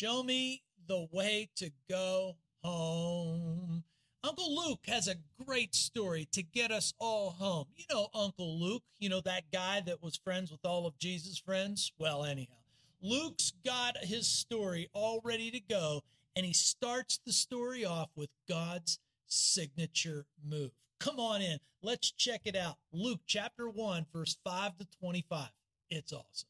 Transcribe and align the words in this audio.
Show 0.00 0.22
me 0.22 0.62
the 0.88 1.08
way 1.12 1.50
to 1.56 1.70
go 1.86 2.38
home. 2.64 3.84
Uncle 4.24 4.56
Luke 4.56 4.86
has 4.86 5.08
a 5.08 5.44
great 5.44 5.74
story 5.74 6.26
to 6.32 6.42
get 6.42 6.70
us 6.70 6.94
all 6.98 7.32
home. 7.32 7.66
You 7.76 7.84
know 7.92 8.08
Uncle 8.14 8.58
Luke, 8.58 8.82
you 8.98 9.10
know 9.10 9.20
that 9.20 9.52
guy 9.52 9.82
that 9.84 10.02
was 10.02 10.16
friends 10.16 10.50
with 10.50 10.64
all 10.64 10.86
of 10.86 10.98
Jesus' 10.98 11.36
friends? 11.36 11.92
Well, 11.98 12.24
anyhow, 12.24 12.54
Luke's 13.02 13.52
got 13.62 13.98
his 13.98 14.26
story 14.26 14.88
all 14.94 15.20
ready 15.22 15.50
to 15.50 15.60
go, 15.60 16.00
and 16.34 16.46
he 16.46 16.54
starts 16.54 17.20
the 17.26 17.32
story 17.34 17.84
off 17.84 18.08
with 18.16 18.30
God's 18.48 19.00
signature 19.26 20.24
move. 20.42 20.70
Come 20.98 21.20
on 21.20 21.42
in. 21.42 21.58
Let's 21.82 22.10
check 22.10 22.40
it 22.46 22.56
out. 22.56 22.78
Luke 22.90 23.20
chapter 23.26 23.68
1, 23.68 24.06
verse 24.14 24.38
5 24.44 24.78
to 24.78 24.86
25. 24.98 25.50
It's 25.90 26.14
awesome. 26.14 26.48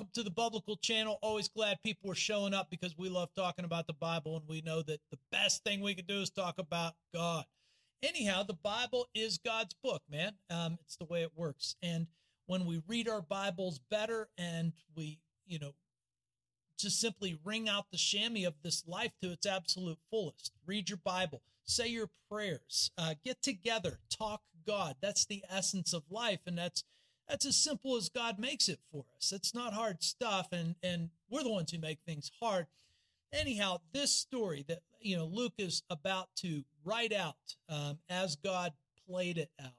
Welcome 0.00 0.12
to 0.14 0.22
the 0.22 0.30
Biblical 0.30 0.76
Channel. 0.76 1.18
Always 1.20 1.48
glad 1.48 1.76
people 1.84 2.10
are 2.10 2.14
showing 2.14 2.54
up 2.54 2.70
because 2.70 2.96
we 2.96 3.10
love 3.10 3.28
talking 3.36 3.66
about 3.66 3.86
the 3.86 3.92
Bible 3.92 4.34
and 4.34 4.48
we 4.48 4.62
know 4.62 4.80
that 4.80 5.02
the 5.10 5.18
best 5.30 5.62
thing 5.62 5.82
we 5.82 5.94
can 5.94 6.06
do 6.06 6.22
is 6.22 6.30
talk 6.30 6.58
about 6.58 6.94
God. 7.12 7.44
Anyhow, 8.02 8.44
the 8.44 8.54
Bible 8.54 9.08
is 9.14 9.36
God's 9.36 9.74
book, 9.84 10.00
man. 10.10 10.32
Um, 10.48 10.78
it's 10.80 10.96
the 10.96 11.04
way 11.04 11.20
it 11.20 11.32
works. 11.36 11.76
And 11.82 12.06
when 12.46 12.64
we 12.64 12.80
read 12.88 13.10
our 13.10 13.20
Bibles 13.20 13.78
better 13.90 14.30
and 14.38 14.72
we, 14.96 15.18
you 15.46 15.58
know, 15.58 15.74
just 16.78 16.98
simply 16.98 17.38
wring 17.44 17.68
out 17.68 17.90
the 17.92 17.98
chamois 17.98 18.46
of 18.46 18.54
this 18.64 18.84
life 18.86 19.12
to 19.20 19.32
its 19.32 19.44
absolute 19.44 19.98
fullest. 20.10 20.52
Read 20.64 20.88
your 20.88 21.00
Bible, 21.04 21.42
say 21.64 21.88
your 21.88 22.08
prayers, 22.30 22.90
uh, 22.96 23.16
get 23.22 23.42
together, 23.42 23.98
talk 24.08 24.40
God. 24.66 24.96
That's 25.02 25.26
the 25.26 25.44
essence 25.50 25.92
of 25.92 26.04
life. 26.10 26.40
And 26.46 26.56
that's 26.56 26.84
that's 27.30 27.46
as 27.46 27.56
simple 27.56 27.96
as 27.96 28.08
God 28.08 28.40
makes 28.40 28.68
it 28.68 28.80
for 28.90 29.04
us. 29.16 29.30
It's 29.32 29.54
not 29.54 29.72
hard 29.72 30.02
stuff, 30.02 30.48
and 30.52 30.74
and 30.82 31.10
we're 31.30 31.44
the 31.44 31.52
ones 31.52 31.70
who 31.70 31.78
make 31.78 32.00
things 32.04 32.30
hard. 32.40 32.66
Anyhow, 33.32 33.78
this 33.92 34.10
story 34.10 34.64
that 34.66 34.80
you 35.00 35.16
know 35.16 35.26
Luke 35.26 35.54
is 35.56 35.82
about 35.88 36.28
to 36.38 36.64
write 36.84 37.12
out 37.12 37.36
um, 37.68 37.98
as 38.08 38.34
God 38.34 38.72
played 39.08 39.38
it 39.38 39.50
out. 39.62 39.70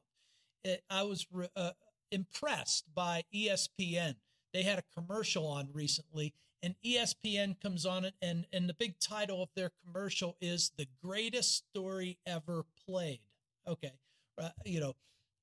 It, 0.64 0.84
I 0.90 1.04
was 1.04 1.28
re, 1.30 1.48
uh, 1.56 1.72
impressed 2.12 2.86
by 2.96 3.26
ESPN. 3.36 4.16
They 4.54 4.64
had 4.64 4.80
a 4.80 5.00
commercial 5.02 5.46
on 5.46 5.68
recently, 5.74 6.34
and 6.64 6.76
ESPN 6.86 7.60
comes 7.62 7.86
on 7.86 8.06
it, 8.06 8.14
and 8.22 8.46
and 8.54 8.70
the 8.70 8.74
big 8.74 8.98
title 9.00 9.44
of 9.44 9.50
their 9.58 9.72
commercial 9.84 10.38
is 10.40 10.72
"The 10.78 10.88
Greatest 11.04 11.66
Story 11.70 12.18
Ever 12.26 12.64
Played." 12.88 13.20
Okay, 13.68 13.92
uh, 14.38 14.50
you 14.64 14.80
know 14.80 14.96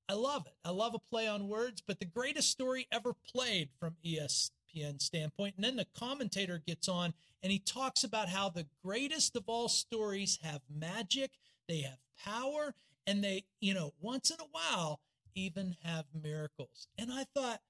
I 0.09 0.13
love 0.13 0.47
it. 0.47 0.55
I 0.65 0.71
love 0.71 0.95
a 0.95 0.99
play 0.99 1.27
on 1.27 1.47
words, 1.47 1.83
but 1.85 1.99
the 1.99 2.05
greatest 2.05 2.49
story 2.49 2.87
ever 2.91 3.13
played 3.31 3.69
from 3.79 3.95
ESPN 4.03 4.99
standpoint. 4.99 5.53
And 5.55 5.63
then 5.63 5.75
the 5.75 5.85
commentator 5.95 6.63
gets 6.65 6.89
on 6.89 7.13
and 7.43 7.51
he 7.51 7.59
talks 7.59 8.03
about 8.03 8.27
how 8.27 8.49
the 8.49 8.65
greatest 8.83 9.35
of 9.35 9.43
all 9.45 9.69
stories 9.69 10.39
have 10.41 10.61
magic, 10.67 11.31
they 11.67 11.81
have 11.81 11.99
power, 12.17 12.73
and 13.05 13.23
they, 13.23 13.45
you 13.61 13.75
know, 13.75 13.93
once 14.01 14.31
in 14.31 14.37
a 14.39 14.49
while 14.51 14.99
even 15.35 15.75
have 15.83 16.05
miracles. 16.19 16.87
And 16.97 17.11
I 17.13 17.25
thought, 17.35 17.61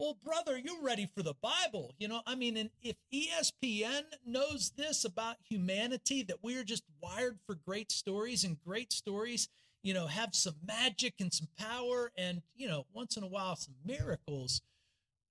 well, 0.00 0.18
brother, 0.24 0.58
you're 0.58 0.82
ready 0.82 1.06
for 1.14 1.22
the 1.22 1.34
Bible. 1.40 1.94
You 1.96 2.08
know, 2.08 2.22
I 2.26 2.34
mean, 2.34 2.56
and 2.56 2.70
if 2.82 2.96
ESPN 3.14 4.02
knows 4.26 4.72
this 4.76 5.04
about 5.04 5.36
humanity, 5.48 6.24
that 6.24 6.42
we 6.42 6.56
are 6.56 6.64
just 6.64 6.82
wired 7.00 7.38
for 7.46 7.54
great 7.54 7.92
stories 7.92 8.42
and 8.42 8.60
great 8.66 8.92
stories 8.92 9.48
you 9.82 9.94
know, 9.94 10.06
have 10.06 10.34
some 10.34 10.54
magic 10.66 11.14
and 11.20 11.32
some 11.32 11.48
power 11.58 12.12
and, 12.16 12.42
you 12.54 12.68
know, 12.68 12.86
once 12.92 13.16
in 13.16 13.22
a 13.22 13.28
while 13.28 13.56
some 13.56 13.74
miracles. 13.84 14.62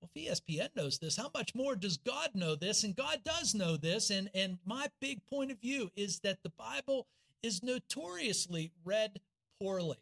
Well, 0.00 0.10
if 0.14 0.40
ESPN 0.40 0.68
knows 0.76 0.98
this, 0.98 1.16
how 1.16 1.30
much 1.34 1.54
more 1.54 1.76
does 1.76 1.96
God 1.96 2.30
know 2.34 2.54
this? 2.54 2.84
And 2.84 2.94
God 2.94 3.20
does 3.24 3.54
know 3.54 3.76
this. 3.76 4.10
And, 4.10 4.30
and 4.34 4.58
my 4.64 4.88
big 5.00 5.20
point 5.26 5.50
of 5.50 5.60
view 5.60 5.90
is 5.96 6.20
that 6.20 6.38
the 6.42 6.52
Bible 6.58 7.06
is 7.42 7.62
notoriously 7.62 8.72
read 8.84 9.20
poorly. 9.60 9.98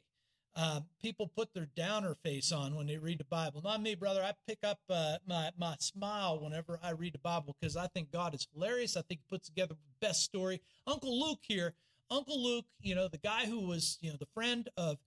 Uh, 0.57 0.81
people 1.01 1.29
put 1.29 1.55
their 1.55 1.69
downer 1.77 2.17
face 2.25 2.51
on 2.51 2.75
when 2.75 2.87
they 2.87 2.99
read 2.99 3.19
the 3.19 3.25
Bible. 3.25 3.63
Not 3.63 3.83
me, 3.83 3.95
brother. 3.95 4.23
I 4.23 4.33
pick 4.49 4.59
up 4.65 4.81
uh, 4.91 5.19
my 5.27 5.51
my 5.57 5.77
smile 5.79 6.41
whenever 6.43 6.81
I 6.83 6.91
read 6.91 7.15
the 7.15 7.19
Bible 7.19 7.57
because 7.61 7.77
I 7.77 7.87
think 7.87 8.11
God 8.11 8.35
is 8.35 8.49
hilarious. 8.53 8.97
I 8.97 9.03
think 9.03 9.21
He 9.21 9.35
puts 9.35 9.47
together 9.47 9.75
the 9.75 10.07
best 10.07 10.25
story. 10.25 10.61
Uncle 10.89 11.21
Luke 11.21 11.39
here 11.43 11.75
Uncle 12.11 12.43
Luke, 12.43 12.67
you 12.81 12.95
know, 12.95 13.09
the 13.09 13.19
guy 13.19 13.47
who 13.47 13.61
was, 13.61 13.99
you 14.01 14.11
know, 14.11 14.17
the 14.19 14.27
friend 14.35 14.69
of 14.77 14.99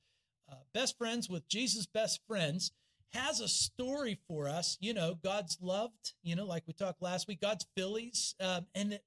uh, 0.49 0.55
best 0.73 0.97
friends 0.97 1.29
with 1.29 1.47
Jesus' 1.47 1.85
best 1.85 2.21
friends, 2.27 2.71
has 3.13 3.39
a 3.39 3.47
story 3.47 4.19
for 4.27 4.47
us. 4.47 4.77
You 4.81 4.93
know, 4.93 5.15
God's 5.23 5.57
loved, 5.61 6.13
you 6.23 6.35
know, 6.35 6.45
like 6.45 6.63
we 6.65 6.73
talked 6.73 7.01
last 7.01 7.27
week, 7.27 7.41
God's 7.41 7.65
Phillies, 7.75 8.35
um, 8.39 8.65
and 8.73 8.99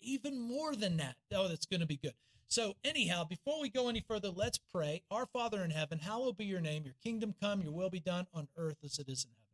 even 0.00 0.40
more 0.40 0.74
than 0.74 0.96
that. 0.98 1.16
Oh, 1.34 1.48
that's 1.48 1.66
going 1.66 1.80
to 1.80 1.86
be 1.86 1.98
good. 1.98 2.14
So, 2.48 2.74
anyhow, 2.84 3.24
before 3.24 3.60
we 3.60 3.68
go 3.68 3.88
any 3.88 4.04
further, 4.06 4.28
let's 4.28 4.58
pray. 4.58 5.02
Our 5.10 5.26
Father 5.26 5.64
in 5.64 5.70
heaven, 5.70 5.98
hallowed 5.98 6.36
be 6.36 6.44
your 6.44 6.60
name. 6.60 6.84
Your 6.84 6.94
kingdom 7.02 7.34
come, 7.40 7.60
your 7.60 7.72
will 7.72 7.90
be 7.90 8.00
done 8.00 8.26
on 8.32 8.48
earth 8.56 8.78
as 8.84 8.98
it 8.98 9.08
is 9.08 9.24
in 9.24 9.30
heaven. 9.30 9.46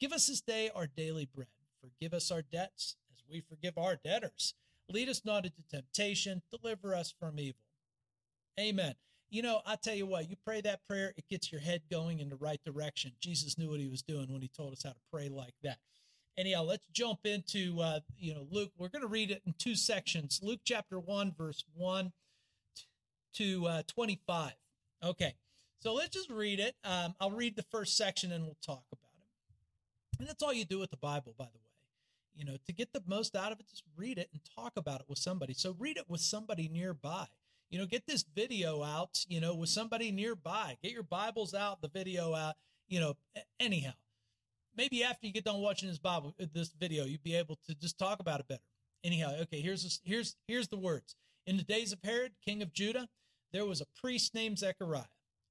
Give 0.00 0.12
us 0.12 0.26
this 0.26 0.40
day 0.40 0.70
our 0.74 0.86
daily 0.86 1.28
bread. 1.32 1.46
Forgive 1.80 2.12
us 2.12 2.30
our 2.30 2.42
debts 2.42 2.96
as 3.12 3.22
we 3.30 3.40
forgive 3.40 3.78
our 3.78 3.96
debtors 3.96 4.54
Lead 4.88 5.08
us 5.08 5.22
not 5.24 5.44
into 5.44 5.62
temptation, 5.70 6.42
deliver 6.50 6.94
us 6.94 7.14
from 7.18 7.38
evil. 7.38 7.60
Amen. 8.60 8.94
You 9.30 9.42
know, 9.42 9.62
I 9.66 9.76
tell 9.76 9.94
you 9.94 10.06
what, 10.06 10.28
you 10.28 10.36
pray 10.44 10.60
that 10.60 10.86
prayer, 10.86 11.12
it 11.16 11.24
gets 11.28 11.50
your 11.50 11.60
head 11.60 11.82
going 11.90 12.20
in 12.20 12.28
the 12.28 12.36
right 12.36 12.60
direction. 12.64 13.12
Jesus 13.20 13.58
knew 13.58 13.70
what 13.70 13.80
he 13.80 13.88
was 13.88 14.02
doing 14.02 14.32
when 14.32 14.42
he 14.42 14.48
told 14.48 14.72
us 14.72 14.82
how 14.84 14.90
to 14.90 15.00
pray 15.12 15.28
like 15.28 15.54
that. 15.62 15.78
Anyhow, 16.36 16.64
let's 16.64 16.86
jump 16.92 17.20
into, 17.24 17.80
uh, 17.80 18.00
you 18.16 18.34
know, 18.34 18.46
Luke. 18.50 18.72
We're 18.76 18.88
going 18.88 19.02
to 19.02 19.08
read 19.08 19.30
it 19.30 19.42
in 19.46 19.54
two 19.58 19.74
sections 19.74 20.40
Luke 20.42 20.60
chapter 20.64 20.98
1, 20.98 21.32
verse 21.36 21.64
1 21.74 22.12
to 23.34 23.66
uh, 23.66 23.82
25. 23.86 24.52
Okay, 25.02 25.34
so 25.80 25.94
let's 25.94 26.14
just 26.14 26.30
read 26.30 26.60
it. 26.60 26.74
Um, 26.84 27.14
I'll 27.20 27.30
read 27.30 27.56
the 27.56 27.62
first 27.62 27.96
section 27.96 28.32
and 28.32 28.44
we'll 28.44 28.58
talk 28.64 28.84
about 28.92 29.10
it. 29.18 30.18
And 30.20 30.28
that's 30.28 30.42
all 30.42 30.52
you 30.52 30.64
do 30.64 30.78
with 30.78 30.90
the 30.90 30.96
Bible, 30.96 31.34
by 31.36 31.46
the 31.46 31.58
way 31.58 31.63
you 32.34 32.44
know, 32.44 32.56
to 32.66 32.72
get 32.72 32.92
the 32.92 33.02
most 33.06 33.36
out 33.36 33.52
of 33.52 33.60
it, 33.60 33.68
just 33.68 33.84
read 33.96 34.18
it 34.18 34.28
and 34.32 34.40
talk 34.56 34.72
about 34.76 35.00
it 35.00 35.06
with 35.08 35.18
somebody. 35.18 35.54
So 35.54 35.76
read 35.78 35.96
it 35.96 36.08
with 36.08 36.20
somebody 36.20 36.68
nearby. 36.68 37.26
You 37.70 37.78
know, 37.78 37.86
get 37.86 38.06
this 38.06 38.24
video 38.34 38.82
out, 38.82 39.24
you 39.28 39.40
know, 39.40 39.54
with 39.54 39.68
somebody 39.68 40.10
nearby. 40.10 40.76
Get 40.82 40.92
your 40.92 41.02
Bibles 41.02 41.54
out, 41.54 41.80
the 41.80 41.88
video 41.88 42.34
out, 42.34 42.54
you 42.88 43.00
know, 43.00 43.14
anyhow. 43.58 43.92
Maybe 44.76 45.04
after 45.04 45.26
you 45.26 45.32
get 45.32 45.44
done 45.44 45.60
watching 45.60 45.88
this 45.88 45.98
Bible, 45.98 46.34
uh, 46.40 46.46
this 46.52 46.72
video, 46.78 47.04
you'd 47.04 47.22
be 47.22 47.36
able 47.36 47.58
to 47.66 47.74
just 47.74 47.98
talk 47.98 48.20
about 48.20 48.40
it 48.40 48.48
better. 48.48 48.62
Anyhow, 49.04 49.34
okay, 49.42 49.60
here's 49.60 50.00
here's 50.04 50.36
here's 50.48 50.68
the 50.68 50.78
words. 50.78 51.14
In 51.46 51.56
the 51.56 51.62
days 51.62 51.92
of 51.92 51.98
Herod, 52.02 52.32
king 52.44 52.62
of 52.62 52.72
Judah, 52.72 53.08
there 53.52 53.66
was 53.66 53.80
a 53.80 53.86
priest 54.00 54.34
named 54.34 54.58
Zechariah 54.58 55.04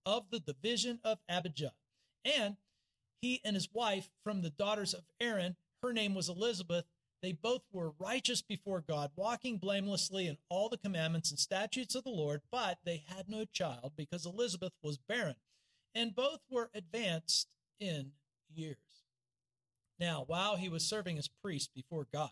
of 0.06 0.26
the 0.32 0.40
division 0.40 1.00
of 1.04 1.20
Abijah, 1.30 1.74
and 2.26 2.58
he 3.22 3.40
and 3.46 3.56
his 3.56 3.70
wife 3.72 4.10
from 4.24 4.42
the 4.42 4.50
daughters 4.50 4.94
of 4.94 5.04
Aaron 5.22 5.56
her 5.84 5.94
name 5.94 6.16
was 6.16 6.30
Elizabeth. 6.30 6.86
They 7.22 7.34
both 7.34 7.62
were 7.72 7.94
righteous 8.00 8.42
before 8.42 8.82
God, 8.82 9.12
walking 9.16 9.58
blamelessly 9.58 10.28
in 10.28 10.38
all 10.50 10.70
the 10.70 10.78
commandments 10.78 11.30
and 11.30 11.40
statutes 11.40 11.94
of 11.96 12.04
the 12.04 12.10
Lord, 12.10 12.42
but 12.52 12.80
they 12.84 13.04
had 13.08 13.30
no 13.30 13.46
child 13.46 13.94
because 13.96 14.26
Elizabeth 14.26 14.74
was 14.82 14.98
barren, 14.98 15.36
and 15.94 16.16
both 16.16 16.40
were 16.50 16.70
advanced 16.74 17.48
in 17.80 18.14
years. 18.54 18.78
Now, 20.00 20.24
while 20.26 20.56
he 20.58 20.70
was 20.70 20.84
serving 20.84 21.18
as 21.18 21.30
priest 21.42 21.70
before 21.74 22.08
God, 22.12 22.32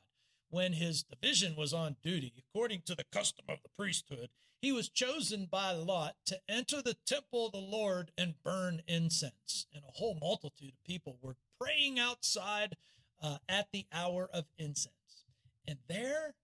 when 0.49 0.73
his 0.73 1.03
division 1.03 1.55
was 1.55 1.73
on 1.73 1.95
duty, 2.03 2.33
according 2.37 2.81
to 2.85 2.95
the 2.95 3.05
custom 3.13 3.45
of 3.47 3.59
the 3.63 3.69
priesthood, 3.77 4.29
he 4.61 4.71
was 4.71 4.89
chosen 4.89 5.47
by 5.49 5.71
lot 5.71 6.15
to 6.25 6.39
enter 6.49 6.81
the 6.81 6.97
temple 7.05 7.47
of 7.47 7.53
the 7.53 7.57
Lord 7.57 8.11
and 8.17 8.35
burn 8.43 8.81
incense. 8.87 9.65
And 9.73 9.83
a 9.83 9.97
whole 9.97 10.17
multitude 10.19 10.73
of 10.73 10.83
people 10.85 11.17
were 11.21 11.37
praying 11.59 11.97
outside 11.97 12.75
uh, 13.21 13.37
at 13.47 13.67
the 13.71 13.85
hour 13.93 14.29
of 14.33 14.45
incense. 14.57 15.25
And 15.67 15.77
there 15.87 16.35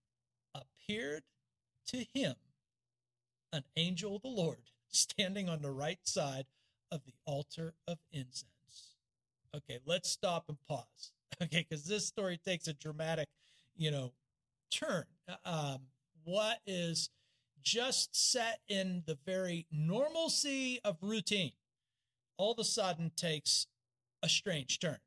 appeared 0.53 1.23
to 1.87 2.05
him 2.13 2.35
an 3.51 3.63
angel 3.75 4.15
of 4.15 4.21
the 4.21 4.27
Lord 4.27 4.57
standing 4.89 5.49
on 5.49 5.61
the 5.61 5.71
right 5.71 5.99
side 6.03 6.45
of 6.91 7.01
the 7.05 7.13
altar 7.25 7.73
of 7.87 7.97
incense. 8.11 8.45
Okay, 9.55 9.79
let's 9.85 10.09
stop 10.09 10.45
and 10.49 10.57
pause. 10.67 11.11
Okay, 11.39 11.67
because 11.69 11.85
this 11.85 12.07
story 12.07 12.39
takes 12.43 12.67
a 12.67 12.73
dramatic, 12.73 13.27
you 13.75 13.91
know, 13.91 14.11
turn. 14.71 15.03
Um, 15.45 15.81
what 16.23 16.61
is 16.65 17.11
just 17.61 18.15
set 18.15 18.61
in 18.67 19.03
the 19.05 19.19
very 19.23 19.67
normalcy 19.71 20.79
of 20.83 20.97
routine 21.03 21.51
all 22.37 22.51
of 22.53 22.59
a 22.59 22.63
sudden 22.63 23.11
takes 23.15 23.67
a 24.23 24.29
strange 24.29 24.79
turn. 24.79 24.97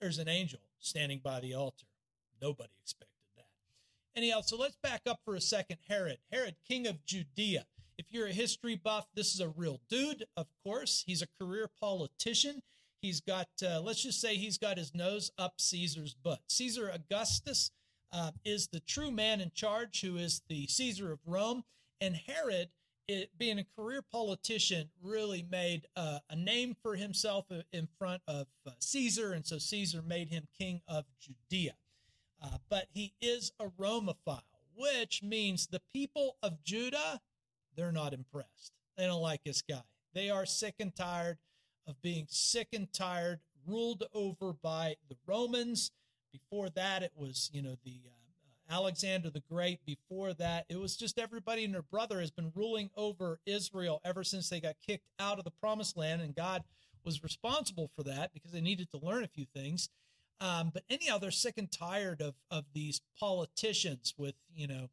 There's 0.00 0.18
an 0.18 0.28
angel 0.28 0.60
standing 0.78 1.20
by 1.22 1.40
the 1.40 1.54
altar. 1.54 1.86
Nobody 2.40 2.70
expected 2.82 3.08
that. 3.36 3.46
Anyhow, 4.16 4.40
so 4.42 4.56
let's 4.56 4.76
back 4.76 5.02
up 5.06 5.20
for 5.24 5.34
a 5.34 5.40
second. 5.40 5.78
Herod, 5.88 6.18
Herod, 6.32 6.56
king 6.66 6.86
of 6.86 7.04
Judea. 7.04 7.66
If 7.96 8.06
you're 8.10 8.28
a 8.28 8.32
history 8.32 8.76
buff, 8.76 9.06
this 9.14 9.34
is 9.34 9.40
a 9.40 9.48
real 9.48 9.80
dude, 9.88 10.24
of 10.36 10.46
course. 10.64 11.02
He's 11.06 11.22
a 11.22 11.26
career 11.40 11.68
politician. 11.80 12.62
He's 13.02 13.20
got, 13.20 13.48
uh, 13.62 13.80
let's 13.80 14.02
just 14.02 14.20
say, 14.20 14.36
he's 14.36 14.58
got 14.58 14.78
his 14.78 14.94
nose 14.94 15.30
up 15.38 15.60
Caesar's 15.60 16.14
butt. 16.14 16.40
Caesar 16.48 16.88
Augustus 16.88 17.70
uh, 18.12 18.32
is 18.44 18.68
the 18.68 18.80
true 18.80 19.10
man 19.10 19.40
in 19.40 19.50
charge, 19.54 20.00
who 20.00 20.16
is 20.16 20.42
the 20.48 20.66
Caesar 20.66 21.12
of 21.12 21.18
Rome. 21.26 21.64
And 22.00 22.16
Herod, 22.16 22.68
it, 23.08 23.30
being 23.38 23.58
a 23.58 23.64
career 23.76 24.02
politician, 24.02 24.90
really 25.02 25.44
made 25.50 25.86
uh, 25.96 26.18
a 26.30 26.36
name 26.36 26.76
for 26.82 26.94
himself 26.94 27.46
in 27.72 27.88
front 27.98 28.22
of 28.28 28.46
uh, 28.66 28.70
Caesar. 28.78 29.32
And 29.32 29.46
so 29.46 29.58
Caesar 29.58 30.02
made 30.02 30.28
him 30.28 30.46
king 30.56 30.82
of 30.86 31.06
Judea. 31.20 31.74
Uh, 32.40 32.58
but 32.68 32.86
he 32.92 33.14
is 33.20 33.52
a 33.58 33.66
Romophile, 33.66 34.42
which 34.76 35.22
means 35.22 35.66
the 35.66 35.80
people 35.92 36.36
of 36.42 36.62
Judah, 36.62 37.20
they're 37.74 37.90
not 37.90 38.12
impressed. 38.12 38.72
They 38.96 39.06
don't 39.06 39.22
like 39.22 39.42
this 39.42 39.62
guy. 39.62 39.82
They 40.14 40.30
are 40.30 40.46
sick 40.46 40.74
and 40.78 40.94
tired 40.94 41.38
of 41.86 42.00
being 42.02 42.26
sick 42.28 42.68
and 42.72 42.92
tired, 42.92 43.40
ruled 43.66 44.04
over 44.12 44.52
by 44.52 44.96
the 45.08 45.16
Romans. 45.26 45.90
Before 46.32 46.68
that, 46.70 47.02
it 47.02 47.12
was, 47.16 47.50
you 47.52 47.62
know, 47.62 47.76
the 47.84 48.00
uh, 48.06 48.17
Alexander 48.70 49.30
the 49.30 49.42
Great. 49.50 49.84
Before 49.84 50.32
that, 50.34 50.66
it 50.68 50.78
was 50.78 50.96
just 50.96 51.18
everybody 51.18 51.64
and 51.64 51.74
their 51.74 51.82
brother 51.82 52.20
has 52.20 52.30
been 52.30 52.52
ruling 52.54 52.90
over 52.96 53.40
Israel 53.46 54.00
ever 54.04 54.24
since 54.24 54.48
they 54.48 54.60
got 54.60 54.76
kicked 54.86 55.08
out 55.18 55.38
of 55.38 55.44
the 55.44 55.50
promised 55.50 55.96
land. 55.96 56.22
And 56.22 56.34
God 56.34 56.64
was 57.04 57.22
responsible 57.22 57.90
for 57.96 58.02
that 58.04 58.32
because 58.34 58.52
they 58.52 58.60
needed 58.60 58.90
to 58.90 58.98
learn 58.98 59.24
a 59.24 59.28
few 59.28 59.46
things. 59.46 59.88
Um, 60.40 60.70
but 60.72 60.84
anyhow, 60.88 61.18
they're 61.18 61.30
sick 61.30 61.54
and 61.58 61.70
tired 61.70 62.20
of 62.20 62.34
of 62.50 62.64
these 62.72 63.00
politicians 63.18 64.14
with 64.16 64.34
you 64.54 64.68
know, 64.68 64.88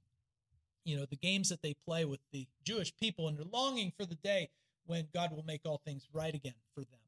you 0.83 0.97
know 0.97 1.05
the 1.05 1.15
games 1.15 1.49
that 1.49 1.61
they 1.61 1.75
play 1.85 2.05
with 2.05 2.21
the 2.31 2.47
Jewish 2.63 2.95
people, 2.97 3.27
and 3.27 3.37
they're 3.37 3.45
longing 3.51 3.91
for 3.95 4.05
the 4.05 4.15
day 4.15 4.49
when 4.87 5.07
God 5.13 5.31
will 5.31 5.43
make 5.43 5.61
all 5.65 5.81
things 5.85 6.07
right 6.13 6.33
again 6.33 6.55
for 6.73 6.81
them. 6.81 6.99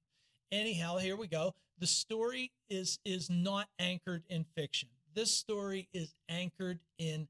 Anyhow, 0.51 0.97
here 0.97 1.15
we 1.15 1.27
go. 1.27 1.55
The 1.79 1.87
story 1.87 2.51
is 2.69 2.99
is 3.03 3.29
not 3.29 3.69
anchored 3.79 4.23
in 4.29 4.45
fiction. 4.55 4.89
This 5.17 5.33
story 5.33 5.89
is 5.95 6.13
anchored 6.29 6.79
in 6.99 7.27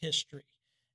history. 0.00 0.46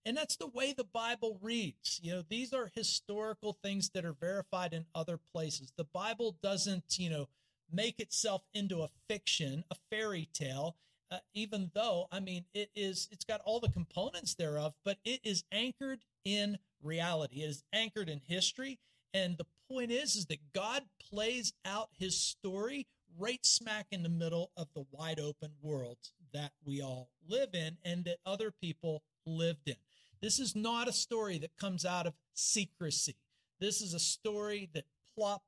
And 0.04 0.18
that's 0.18 0.36
the 0.36 0.48
way 0.48 0.74
the 0.74 0.84
Bible 0.84 1.38
reads. 1.44 2.00
You 2.02 2.14
know, 2.14 2.24
these 2.28 2.54
are 2.54 2.72
historical 2.74 3.56
things 3.62 3.92
that 3.94 4.04
are 4.04 4.16
verified 4.20 4.74
in 4.74 4.88
other 4.96 5.20
places. 5.32 5.74
The 5.78 5.84
Bible 5.84 6.36
doesn't, 6.42 6.98
you 6.98 7.12
know, 7.12 7.30
make 7.72 8.00
itself 8.00 8.42
into 8.52 8.82
a 8.82 8.90
fiction, 9.08 9.64
a 9.70 9.76
fairy 9.92 10.28
tale, 10.34 10.76
uh, 11.12 11.20
even 11.36 11.70
though, 11.76 12.08
I 12.12 12.20
mean, 12.20 12.46
it 12.56 12.72
is, 12.74 13.08
it's 13.12 13.26
got 13.26 13.42
all 13.46 13.60
the 13.60 13.70
components 13.70 14.34
thereof, 14.34 14.74
but 14.84 14.98
it 15.06 15.20
is 15.24 15.44
anchored 15.52 16.00
in 16.26 16.58
reality. 16.82 17.44
It 17.44 17.52
is 17.52 17.64
anchored 17.72 18.10
in 18.10 18.22
history. 18.28 18.80
And 19.14 19.38
the 19.38 19.46
point 19.70 19.92
is, 19.92 20.16
is 20.16 20.26
that 20.26 20.52
God 20.52 20.82
plays 21.00 21.54
out 21.64 21.90
his 21.96 22.20
story 22.20 22.88
right 23.20 23.46
smack 23.46 23.86
in 23.92 24.02
the 24.02 24.10
middle 24.10 24.50
of 24.58 24.68
the 24.74 24.86
wide 24.92 25.20
open 25.20 25.52
world 25.62 26.00
that 26.34 26.52
we 26.66 26.82
all 26.82 27.10
live 27.28 27.54
in 27.54 27.78
and 27.84 28.06
that 28.06 28.18
other 28.26 28.52
people 28.52 29.04
lived 29.26 29.68
in. 29.68 29.76
This 30.22 30.40
is 30.40 30.56
not 30.56 30.88
a 30.88 30.94
story 30.94 31.38
that 31.40 31.58
comes 31.58 31.86
out 31.86 32.08
of 32.08 32.14
secrecy. 32.34 33.16
This 33.60 33.82
is 33.82 33.94
a 33.94 34.00
story 34.00 34.70
that 34.74 34.86
plop, 35.18 35.44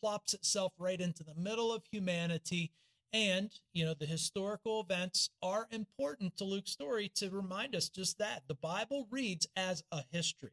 plops 0.00 0.34
itself 0.34 0.72
right 0.78 1.00
into 1.00 1.24
the 1.24 1.34
middle 1.34 1.72
of 1.72 1.82
humanity. 1.90 2.72
And, 3.12 3.50
you 3.72 3.86
know, 3.86 3.94
the 3.94 4.06
historical 4.06 4.80
events 4.80 5.30
are 5.42 5.66
important 5.70 6.36
to 6.36 6.44
Luke's 6.44 6.72
story 6.72 7.10
to 7.16 7.30
remind 7.30 7.74
us 7.74 7.88
just 7.88 8.18
that. 8.18 8.42
The 8.48 8.54
Bible 8.54 9.08
reads 9.10 9.46
as 9.56 9.82
a 9.90 10.02
history. 10.12 10.52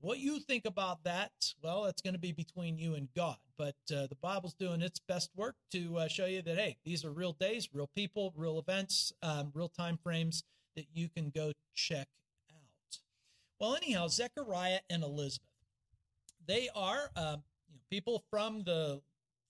What 0.00 0.18
you 0.18 0.38
think 0.38 0.66
about 0.66 1.04
that, 1.04 1.32
well, 1.62 1.86
it's 1.86 2.02
going 2.02 2.14
to 2.14 2.20
be 2.20 2.32
between 2.32 2.78
you 2.78 2.94
and 2.94 3.08
God. 3.14 3.36
But 3.56 3.76
uh, 3.90 4.06
the 4.06 4.16
Bible's 4.20 4.54
doing 4.54 4.82
its 4.82 5.00
best 5.00 5.30
work 5.34 5.56
to 5.72 5.96
uh, 5.98 6.08
show 6.08 6.26
you 6.26 6.42
that, 6.42 6.56
hey, 6.56 6.76
these 6.84 7.04
are 7.04 7.10
real 7.10 7.32
days, 7.32 7.70
real 7.72 7.88
people, 7.94 8.32
real 8.36 8.58
events, 8.58 9.12
um, 9.22 9.50
real 9.54 9.68
time 9.68 9.98
frames 10.02 10.44
that 10.76 10.86
you 10.92 11.08
can 11.08 11.30
go 11.30 11.52
check 11.74 12.08
out. 12.52 12.98
Well, 13.58 13.74
anyhow, 13.74 14.08
Zechariah 14.08 14.80
and 14.90 15.02
Elizabeth, 15.02 15.48
they 16.46 16.68
are 16.74 17.10
um, 17.16 17.42
you 17.66 17.74
know, 17.74 17.80
people 17.90 18.22
from 18.30 18.62
the 18.64 19.00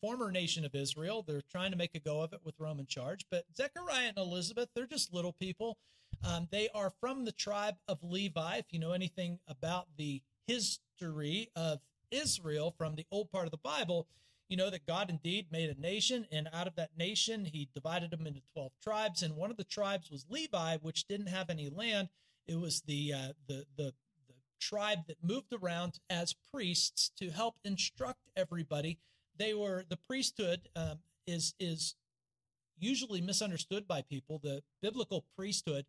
former 0.00 0.30
nation 0.30 0.64
of 0.64 0.74
Israel. 0.74 1.24
They're 1.26 1.42
trying 1.50 1.72
to 1.72 1.76
make 1.76 1.94
a 1.94 2.00
go 2.00 2.20
of 2.20 2.32
it 2.32 2.40
with 2.44 2.54
Roman 2.58 2.86
charge. 2.86 3.26
But 3.30 3.44
Zechariah 3.56 4.08
and 4.08 4.18
Elizabeth, 4.18 4.68
they're 4.74 4.86
just 4.86 5.12
little 5.12 5.32
people. 5.32 5.76
Um, 6.24 6.48
they 6.50 6.68
are 6.74 6.92
from 7.00 7.24
the 7.24 7.32
tribe 7.32 7.74
of 7.88 7.98
Levi. 8.02 8.56
If 8.58 8.66
you 8.70 8.78
know 8.78 8.92
anything 8.92 9.40
about 9.48 9.88
the 9.96 10.22
history 10.46 11.50
of 11.56 11.80
Israel 12.10 12.74
from 12.76 12.94
the 12.94 13.06
old 13.10 13.30
part 13.30 13.44
of 13.44 13.50
the 13.50 13.58
Bible, 13.58 14.06
you 14.48 14.56
know 14.56 14.70
that 14.70 14.86
God 14.86 15.10
indeed 15.10 15.46
made 15.50 15.70
a 15.70 15.80
nation, 15.80 16.26
and 16.30 16.48
out 16.52 16.66
of 16.66 16.76
that 16.76 16.96
nation, 16.96 17.44
he 17.44 17.68
divided 17.74 18.10
them 18.10 18.26
into 18.26 18.42
12 18.52 18.72
tribes. 18.82 19.22
And 19.22 19.36
one 19.36 19.50
of 19.50 19.56
the 19.56 19.64
tribes 19.64 20.10
was 20.10 20.26
Levi, 20.28 20.76
which 20.78 21.06
didn't 21.06 21.28
have 21.28 21.50
any 21.50 21.68
land. 21.68 22.08
It 22.46 22.60
was 22.60 22.82
the, 22.82 23.12
uh, 23.12 23.32
the, 23.48 23.66
the, 23.76 23.94
the 24.28 24.34
tribe 24.60 25.00
that 25.08 25.16
moved 25.22 25.52
around 25.52 25.98
as 26.08 26.34
priests 26.52 27.10
to 27.18 27.30
help 27.30 27.56
instruct 27.64 28.20
everybody. 28.36 28.98
They 29.36 29.52
were 29.52 29.84
the 29.88 29.98
priesthood 29.98 30.68
um, 30.76 31.00
is 31.26 31.54
is 31.58 31.94
usually 32.78 33.20
misunderstood 33.20 33.88
by 33.88 34.02
people. 34.02 34.38
The 34.42 34.62
biblical 34.80 35.24
priesthood 35.36 35.86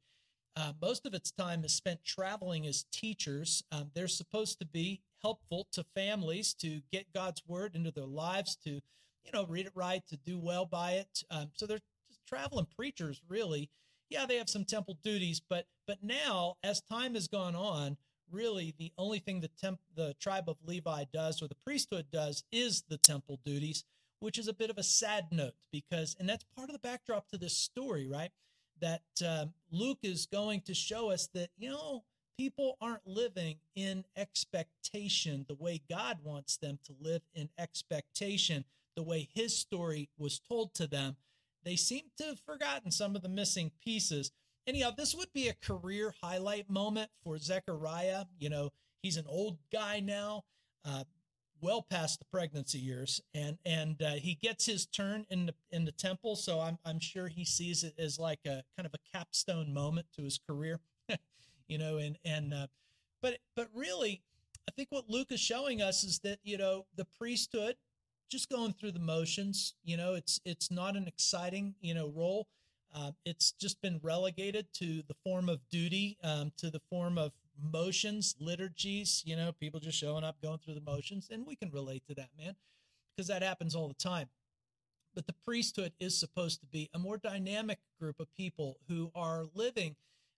uh, 0.58 0.74
most 0.82 1.06
of 1.06 1.14
its 1.14 1.30
time 1.32 1.64
is 1.64 1.72
spent 1.74 2.04
traveling 2.04 2.66
as 2.66 2.86
teachers. 2.92 3.64
Um, 3.72 3.92
they're 3.94 4.08
supposed 4.08 4.58
to 4.60 4.66
be 4.66 5.02
helpful 5.22 5.68
to 5.72 5.86
families 5.96 6.56
to 6.56 6.82
get 6.92 7.14
God's 7.14 7.44
word 7.48 7.76
into 7.76 7.92
their 7.92 8.08
lives, 8.08 8.56
to 8.64 8.72
you 8.72 9.32
know 9.34 9.46
read 9.46 9.68
it 9.68 9.72
right, 9.76 10.02
to 10.08 10.18
do 10.18 10.40
well 10.40 10.66
by 10.66 10.94
it. 10.94 11.24
Um, 11.30 11.52
so 11.54 11.68
they're 11.68 11.82
just 12.08 12.26
traveling 12.28 12.66
preachers, 12.76 13.22
really. 13.30 13.70
Yeah, 14.10 14.26
they 14.26 14.38
have 14.38 14.50
some 14.50 14.66
temple 14.66 14.98
duties, 15.04 15.40
but 15.48 15.68
but 15.86 16.00
now 16.02 16.56
as 16.64 16.82
time 16.82 17.14
has 17.14 17.28
gone 17.28 17.56
on, 17.56 17.98
really 18.32 18.74
the 18.80 18.92
only 18.98 19.20
thing 19.20 19.42
the 19.42 19.52
temp, 19.62 19.80
the 19.96 20.16
tribe 20.20 20.50
of 20.50 20.58
Levi 20.66 21.04
does 21.14 21.40
or 21.40 21.48
the 21.48 21.56
priesthood 21.56 22.08
does 22.12 22.44
is 22.52 22.84
the 22.90 22.98
temple 22.98 23.40
duties, 23.46 23.84
which 24.22 24.40
is 24.40 24.48
a 24.48 24.54
bit 24.54 24.72
of 24.72 24.80
a 24.80 24.84
sad 24.84 25.28
note 25.32 25.54
because 25.72 26.16
and 26.20 26.28
that's 26.28 26.46
part 26.56 26.70
of 26.70 26.74
the 26.74 26.80
backdrop 26.80 27.28
to 27.28 27.38
this 27.38 27.56
story, 27.56 28.08
right? 28.08 28.32
That 28.82 29.02
um, 29.26 29.54
Luke 29.72 30.00
is 30.04 30.26
going 30.26 30.62
to 30.62 30.74
show 30.74 31.12
us 31.12 31.28
that, 31.34 31.50
you 31.58 31.70
know, 31.70 32.04
people 32.38 32.78
aren't 32.80 33.08
living 33.08 33.58
in 33.76 34.06
expectation 34.16 35.46
the 35.48 35.56
way 35.56 35.82
God 35.90 36.20
wants 36.24 36.58
them 36.58 36.80
to 36.86 36.94
live 37.00 37.22
in 37.34 37.50
expectation, 37.58 38.64
the 38.96 39.04
way 39.04 39.28
his 39.34 39.56
story 39.56 40.10
was 40.18 40.40
told 40.40 40.74
to 40.76 40.88
them. 40.88 41.16
They 41.64 41.76
seem 41.76 42.04
to 42.18 42.26
have 42.26 42.40
forgotten 42.40 42.92
some 42.92 43.16
of 43.16 43.24
the 43.24 43.30
missing 43.30 43.72
pieces. 43.84 44.32
Anyhow, 44.68 44.92
this 44.96 45.16
would 45.16 45.34
be 45.34 45.48
a 45.48 45.54
career 45.54 46.14
highlight 46.22 46.70
moment 46.70 47.10
for 47.24 47.38
Zechariah. 47.38 48.26
You 48.40 48.50
know, 48.50 48.72
he's 49.02 49.18
an 49.18 49.26
old 49.28 49.58
guy 49.72 50.00
now. 50.00 50.44
Uh, 50.86 51.04
well 51.62 51.86
past 51.90 52.20
the 52.20 52.26
pregnancy 52.26 52.80
years, 52.80 53.22
and 53.34 53.58
and 53.66 54.02
uh, 54.02 54.14
he 54.14 54.36
gets 54.36 54.66
his 54.66 54.86
turn 54.86 55.26
in 55.30 55.48
the 55.48 55.54
in 55.72 55.86
the 55.86 55.92
temple. 55.92 56.36
So 56.36 56.60
I'm 56.60 56.78
I'm 56.86 57.00
sure 57.00 57.28
he 57.28 57.46
sees 57.46 57.84
it 57.84 57.96
as 57.98 58.20
like 58.20 58.40
a 58.46 58.64
kind 58.76 58.86
of 58.86 58.94
a 58.94 59.18
capstone 59.18 59.74
moment 59.74 60.08
to 60.16 60.24
his 60.24 60.40
career, 60.40 60.80
you 61.68 61.78
know. 61.78 61.98
And 61.98 62.18
and 62.26 62.54
uh, 62.54 62.68
but 63.22 63.40
but 63.56 63.70
really, 63.74 64.22
I 64.68 64.72
think 64.72 64.90
what 64.92 65.10
Luke 65.10 65.32
is 65.32 65.40
showing 65.40 65.82
us 65.82 66.04
is 66.04 66.20
that 66.20 66.40
you 66.44 66.58
know 66.58 66.86
the 66.96 67.06
priesthood 67.18 67.76
just 68.30 68.50
going 68.50 68.74
through 68.74 68.92
the 68.92 69.00
motions. 69.00 69.76
You 69.84 69.98
know, 69.98 70.14
it's 70.14 70.40
it's 70.46 70.72
not 70.72 70.96
an 70.96 71.08
exciting 71.08 71.76
you 71.82 71.94
know 71.94 72.12
role. 72.16 72.48
Uh, 72.96 73.12
it's 73.26 73.52
just 73.52 73.82
been 73.82 74.00
relegated 74.02 74.68
to 74.74 75.04
the 75.08 75.14
form 75.24 75.50
of 75.50 75.60
duty, 75.70 76.18
um, 76.24 76.52
to 76.58 76.72
the 76.72 76.80
form 76.90 77.18
of 77.18 77.34
motions, 77.62 78.36
liturgies, 78.40 79.24
you 79.26 79.36
know, 79.36 79.52
people 79.52 79.80
just 79.80 79.98
showing 79.98 80.24
up, 80.24 80.42
going 80.42 80.60
through 80.60 80.76
the 80.76 80.82
motions. 80.82 81.30
And 81.32 81.46
we 81.46 81.56
can 81.56 81.72
relate 81.72 82.04
to 82.08 82.16
that, 82.16 82.30
man, 82.38 82.56
because 83.16 83.28
that 83.28 83.44
happens 83.44 83.76
all 83.76 83.88
the 83.88 83.94
time. 83.94 84.30
But 85.16 85.26
the 85.26 85.36
priesthood 85.46 85.94
is 86.00 86.20
supposed 86.20 86.60
to 86.62 86.68
be 86.68 86.90
a 86.94 87.00
more 87.00 87.18
dynamic 87.18 87.80
group 88.00 88.20
of 88.20 88.28
people 88.38 88.78
who 88.88 89.12
are 89.16 89.46
living 89.56 89.96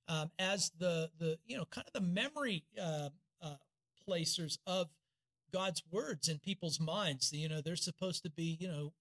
um, 0.07 0.31
as 0.39 0.71
the, 0.79 1.09
the, 1.19 1.37
you 1.45 1.57
know, 1.57 1.65
kind 1.65 1.85
of 1.85 1.93
the 1.93 2.07
memory 2.07 2.63
uh, 2.81 3.09
uh, 3.41 3.55
placers 4.05 4.57
of 4.65 4.87
God's 5.51 5.83
words 5.91 6.29
in 6.29 6.39
people's 6.39 6.79
minds. 6.79 7.33
You 7.33 7.49
know, 7.49 7.61
they're 7.61 7.75
supposed 7.75 8.23
to 8.23 8.29
be, 8.29 8.57
you 8.59 8.67
know, 8.67 8.93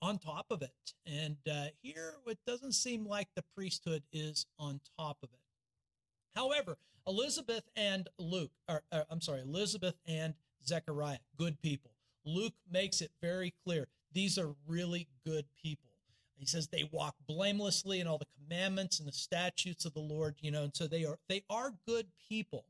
on 0.00 0.18
top 0.18 0.46
of 0.50 0.62
it. 0.62 0.94
And 1.06 1.36
uh, 1.50 1.66
here, 1.82 2.14
it 2.26 2.38
doesn't 2.46 2.72
seem 2.72 3.06
like 3.06 3.28
the 3.34 3.44
priesthood 3.56 4.04
is 4.12 4.46
on 4.58 4.80
top 4.98 5.18
of 5.22 5.30
it. 5.32 5.47
However, 6.34 6.78
Elizabeth 7.06 7.64
and 7.76 8.08
Luke, 8.18 8.52
or, 8.68 8.82
or, 8.92 9.04
I'm 9.10 9.20
sorry, 9.20 9.40
Elizabeth 9.40 9.94
and 10.06 10.34
Zechariah, 10.66 11.18
good 11.36 11.60
people. 11.60 11.90
Luke 12.24 12.54
makes 12.70 13.00
it 13.00 13.10
very 13.22 13.54
clear 13.64 13.88
these 14.12 14.38
are 14.38 14.54
really 14.66 15.08
good 15.24 15.46
people. 15.62 15.92
He 16.36 16.46
says 16.46 16.68
they 16.68 16.88
walk 16.92 17.16
blamelessly 17.26 18.00
in 18.00 18.06
all 18.06 18.18
the 18.18 18.26
commandments 18.40 19.00
and 19.00 19.08
the 19.08 19.12
statutes 19.12 19.84
of 19.84 19.94
the 19.94 20.00
Lord, 20.00 20.36
you 20.40 20.50
know, 20.50 20.64
and 20.64 20.76
so 20.76 20.86
they 20.86 21.04
are 21.04 21.18
they 21.28 21.42
are 21.50 21.72
good 21.86 22.06
people. 22.28 22.64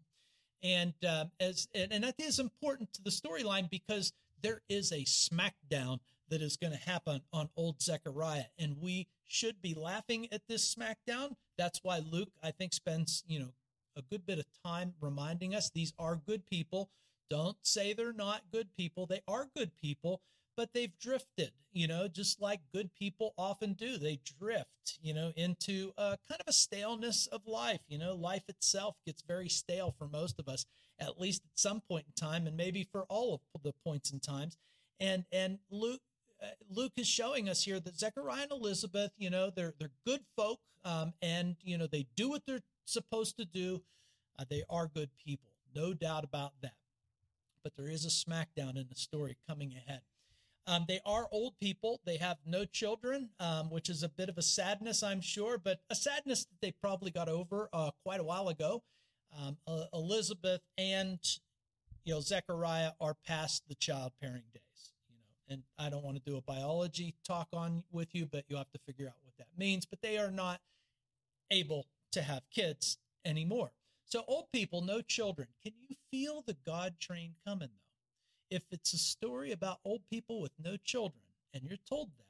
And 0.62 0.94
uh, 1.06 1.26
as 1.38 1.68
and, 1.74 1.92
and 1.92 2.04
that 2.04 2.14
is 2.18 2.38
important 2.38 2.92
to 2.94 3.02
the 3.02 3.10
storyline 3.10 3.68
because 3.68 4.12
there 4.42 4.62
is 4.68 4.92
a 4.92 5.04
smackdown 5.04 5.98
that 6.30 6.42
is 6.42 6.56
going 6.56 6.72
to 6.72 6.78
happen 6.78 7.22
on 7.32 7.48
old 7.56 7.82
Zechariah, 7.82 8.46
and 8.58 8.76
we 8.80 9.08
should 9.26 9.60
be 9.60 9.74
laughing 9.74 10.28
at 10.32 10.42
this 10.48 10.74
smackdown. 10.74 11.36
That's 11.56 11.80
why 11.82 11.98
Luke, 11.98 12.32
I 12.42 12.50
think, 12.50 12.72
spends 12.72 13.24
you 13.26 13.38
know 13.40 13.52
a 13.96 14.02
good 14.02 14.26
bit 14.26 14.38
of 14.38 14.46
time 14.64 14.94
reminding 15.00 15.54
us 15.54 15.70
these 15.70 15.92
are 15.98 16.16
good 16.16 16.46
people. 16.46 16.90
Don't 17.30 17.56
say 17.62 17.92
they're 17.92 18.12
not 18.12 18.50
good 18.52 18.68
people; 18.76 19.06
they 19.06 19.22
are 19.26 19.48
good 19.54 19.72
people 19.80 20.20
but 20.58 20.74
they've 20.74 20.98
drifted, 20.98 21.52
you 21.72 21.86
know, 21.86 22.08
just 22.08 22.40
like 22.40 22.58
good 22.74 22.92
people 22.98 23.32
often 23.38 23.74
do. 23.74 23.96
They 23.96 24.18
drift, 24.40 24.98
you 25.00 25.14
know, 25.14 25.32
into 25.36 25.92
a 25.96 26.18
kind 26.28 26.40
of 26.40 26.48
a 26.48 26.52
staleness 26.52 27.28
of 27.28 27.46
life. 27.46 27.78
You 27.86 27.98
know, 27.98 28.16
life 28.16 28.42
itself 28.48 28.96
gets 29.06 29.22
very 29.22 29.48
stale 29.48 29.94
for 29.96 30.08
most 30.08 30.40
of 30.40 30.48
us, 30.48 30.66
at 30.98 31.20
least 31.20 31.42
at 31.44 31.56
some 31.60 31.80
point 31.80 32.06
in 32.08 32.12
time, 32.20 32.48
and 32.48 32.56
maybe 32.56 32.82
for 32.82 33.04
all 33.04 33.40
of 33.54 33.62
the 33.62 33.72
points 33.84 34.10
in 34.10 34.18
times. 34.18 34.58
And 34.98 35.26
and 35.30 35.60
Luke 35.70 36.00
Luke 36.70 36.92
is 36.96 37.06
showing 37.06 37.48
us 37.48 37.64
here 37.64 37.80
that 37.80 37.98
Zechariah 37.98 38.42
and 38.42 38.52
Elizabeth, 38.52 39.12
you 39.16 39.30
know, 39.30 39.50
they're 39.50 39.74
they're 39.78 39.90
good 40.06 40.20
folk, 40.36 40.60
um, 40.84 41.12
and 41.20 41.56
you 41.62 41.76
know 41.78 41.86
they 41.86 42.06
do 42.16 42.28
what 42.28 42.42
they're 42.46 42.62
supposed 42.84 43.36
to 43.38 43.44
do. 43.44 43.82
Uh, 44.38 44.44
they 44.48 44.62
are 44.70 44.86
good 44.86 45.10
people, 45.24 45.52
no 45.74 45.92
doubt 45.92 46.24
about 46.24 46.52
that. 46.62 46.74
But 47.62 47.72
there 47.76 47.88
is 47.88 48.04
a 48.04 48.08
smackdown 48.08 48.76
in 48.76 48.86
the 48.88 48.94
story 48.94 49.36
coming 49.48 49.74
ahead. 49.74 50.02
Um, 50.68 50.84
they 50.86 51.00
are 51.06 51.26
old 51.32 51.58
people. 51.58 52.00
They 52.04 52.18
have 52.18 52.36
no 52.44 52.66
children, 52.66 53.30
um, 53.40 53.70
which 53.70 53.88
is 53.88 54.02
a 54.02 54.08
bit 54.08 54.28
of 54.28 54.36
a 54.36 54.42
sadness, 54.42 55.02
I'm 55.02 55.22
sure, 55.22 55.56
but 55.56 55.80
a 55.88 55.94
sadness 55.94 56.44
that 56.44 56.60
they 56.60 56.72
probably 56.72 57.10
got 57.10 57.28
over 57.28 57.70
uh, 57.72 57.90
quite 58.04 58.20
a 58.20 58.24
while 58.24 58.48
ago. 58.48 58.82
Um, 59.36 59.56
uh, 59.66 59.84
Elizabeth 59.94 60.60
and 60.76 61.18
you 62.04 62.14
know 62.14 62.20
Zechariah 62.20 62.92
are 63.00 63.14
past 63.26 63.64
the 63.68 63.74
childbearing 63.74 64.44
days. 64.52 64.60
You 64.60 64.60
know, 64.60 64.67
and 65.48 65.62
I 65.78 65.90
don't 65.90 66.04
want 66.04 66.16
to 66.16 66.30
do 66.30 66.36
a 66.36 66.42
biology 66.42 67.14
talk 67.26 67.48
on 67.52 67.84
with 67.90 68.14
you, 68.14 68.26
but 68.26 68.44
you 68.48 68.56
have 68.56 68.70
to 68.72 68.78
figure 68.86 69.06
out 69.06 69.14
what 69.24 69.36
that 69.38 69.48
means. 69.56 69.86
But 69.86 70.02
they 70.02 70.18
are 70.18 70.30
not 70.30 70.60
able 71.50 71.86
to 72.12 72.22
have 72.22 72.42
kids 72.50 72.98
anymore. 73.24 73.72
So 74.04 74.24
old 74.26 74.46
people, 74.52 74.80
no 74.80 75.00
children. 75.00 75.48
Can 75.62 75.72
you 75.88 75.96
feel 76.10 76.42
the 76.46 76.56
God 76.64 76.98
train 77.00 77.34
coming 77.46 77.68
though? 77.68 77.88
if 78.50 78.62
it's 78.70 78.92
a 78.92 78.98
story 78.98 79.52
about 79.52 79.78
old 79.84 80.02
people 80.10 80.40
with 80.40 80.52
no 80.62 80.76
children 80.76 81.22
and 81.52 81.62
you're 81.64 81.78
told 81.88 82.10
that, 82.16 82.24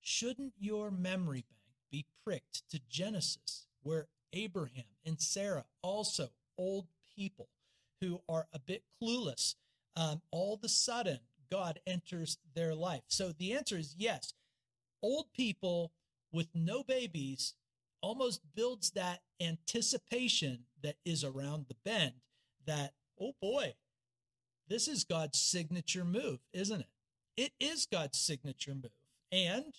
shouldn't 0.00 0.52
your 0.58 0.90
memory 0.90 1.44
bank 1.48 1.76
be 1.90 2.06
pricked 2.24 2.68
to 2.70 2.80
Genesis, 2.88 3.66
where 3.82 4.08
Abraham 4.32 4.84
and 5.04 5.20
Sarah, 5.20 5.64
also 5.82 6.28
old 6.58 6.86
people 7.16 7.48
who 8.00 8.20
are 8.28 8.46
a 8.52 8.58
bit 8.58 8.82
clueless, 9.02 9.54
um, 9.96 10.20
all 10.30 10.54
of 10.54 10.62
a 10.62 10.68
sudden 10.68 11.20
God 11.50 11.80
enters 11.86 12.38
their 12.54 12.74
life? 12.74 13.02
So 13.08 13.32
the 13.32 13.52
answer 13.52 13.76
is 13.76 13.94
yes. 13.98 14.32
Old 15.02 15.26
people 15.32 15.92
with 16.32 16.48
no 16.54 16.82
babies 16.82 17.54
almost 18.02 18.40
builds 18.54 18.90
that 18.90 19.22
anticipation 19.40 20.64
that 20.82 20.96
is 21.04 21.24
around 21.24 21.66
the 21.68 21.76
bend 21.84 22.12
that, 22.66 22.92
oh 23.20 23.32
boy, 23.40 23.74
this 24.68 24.88
is 24.88 25.04
God's 25.04 25.38
signature 25.40 26.04
move, 26.04 26.40
isn't 26.52 26.80
it? 26.80 26.88
It 27.36 27.52
is 27.60 27.86
God's 27.86 28.18
signature 28.18 28.74
move. 28.74 28.90
And 29.30 29.74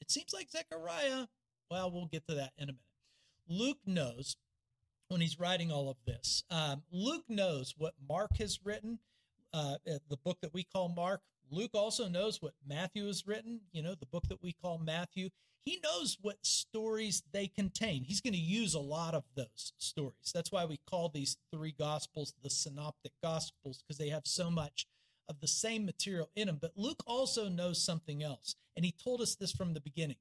it 0.00 0.10
seems 0.10 0.32
like 0.32 0.50
Zechariah, 0.50 1.26
well, 1.70 1.90
we'll 1.90 2.06
get 2.06 2.26
to 2.28 2.34
that 2.34 2.52
in 2.56 2.64
a 2.64 2.72
minute. 2.72 2.78
Luke 3.48 3.78
knows 3.86 4.36
when 5.08 5.20
he's 5.20 5.38
writing 5.38 5.70
all 5.70 5.90
of 5.90 5.96
this. 6.06 6.44
Um, 6.50 6.82
Luke 6.90 7.24
knows 7.28 7.74
what 7.76 7.94
Mark 8.08 8.38
has 8.38 8.60
written, 8.64 8.98
uh, 9.52 9.76
the 9.84 10.16
book 10.24 10.38
that 10.42 10.54
we 10.54 10.64
call 10.64 10.88
Mark. 10.88 11.20
Luke 11.50 11.74
also 11.74 12.08
knows 12.08 12.40
what 12.40 12.54
Matthew 12.66 13.06
has 13.06 13.26
written, 13.26 13.60
you 13.72 13.82
know, 13.82 13.94
the 13.94 14.06
book 14.06 14.28
that 14.28 14.42
we 14.42 14.52
call 14.52 14.78
Matthew. 14.78 15.28
He 15.64 15.80
knows 15.84 16.16
what 16.20 16.44
stories 16.44 17.22
they 17.32 17.46
contain. 17.46 18.02
He's 18.04 18.20
going 18.20 18.32
to 18.32 18.38
use 18.38 18.74
a 18.74 18.80
lot 18.80 19.14
of 19.14 19.24
those 19.36 19.72
stories. 19.78 20.32
That's 20.34 20.50
why 20.50 20.64
we 20.64 20.80
call 20.88 21.08
these 21.08 21.36
three 21.52 21.74
gospels 21.78 22.34
the 22.42 22.50
synoptic 22.50 23.12
gospels 23.22 23.82
because 23.82 23.98
they 23.98 24.08
have 24.08 24.26
so 24.26 24.50
much 24.50 24.86
of 25.28 25.40
the 25.40 25.46
same 25.46 25.84
material 25.84 26.30
in 26.34 26.48
them. 26.48 26.58
But 26.60 26.72
Luke 26.76 27.02
also 27.06 27.48
knows 27.48 27.84
something 27.84 28.22
else. 28.22 28.56
And 28.74 28.84
he 28.84 28.92
told 28.92 29.20
us 29.20 29.34
this 29.34 29.52
from 29.52 29.74
the 29.74 29.80
beginning. 29.80 30.16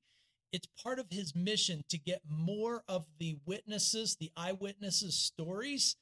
It's 0.51 0.67
part 0.83 0.99
of 0.99 1.07
his 1.09 1.33
mission 1.33 1.85
to 1.89 1.97
get 1.97 2.21
more 2.29 2.83
of 2.87 3.05
the 3.19 3.37
witnesses, 3.45 4.17
the 4.19 4.31
eyewitnesses' 4.35 5.15
stories 5.15 5.95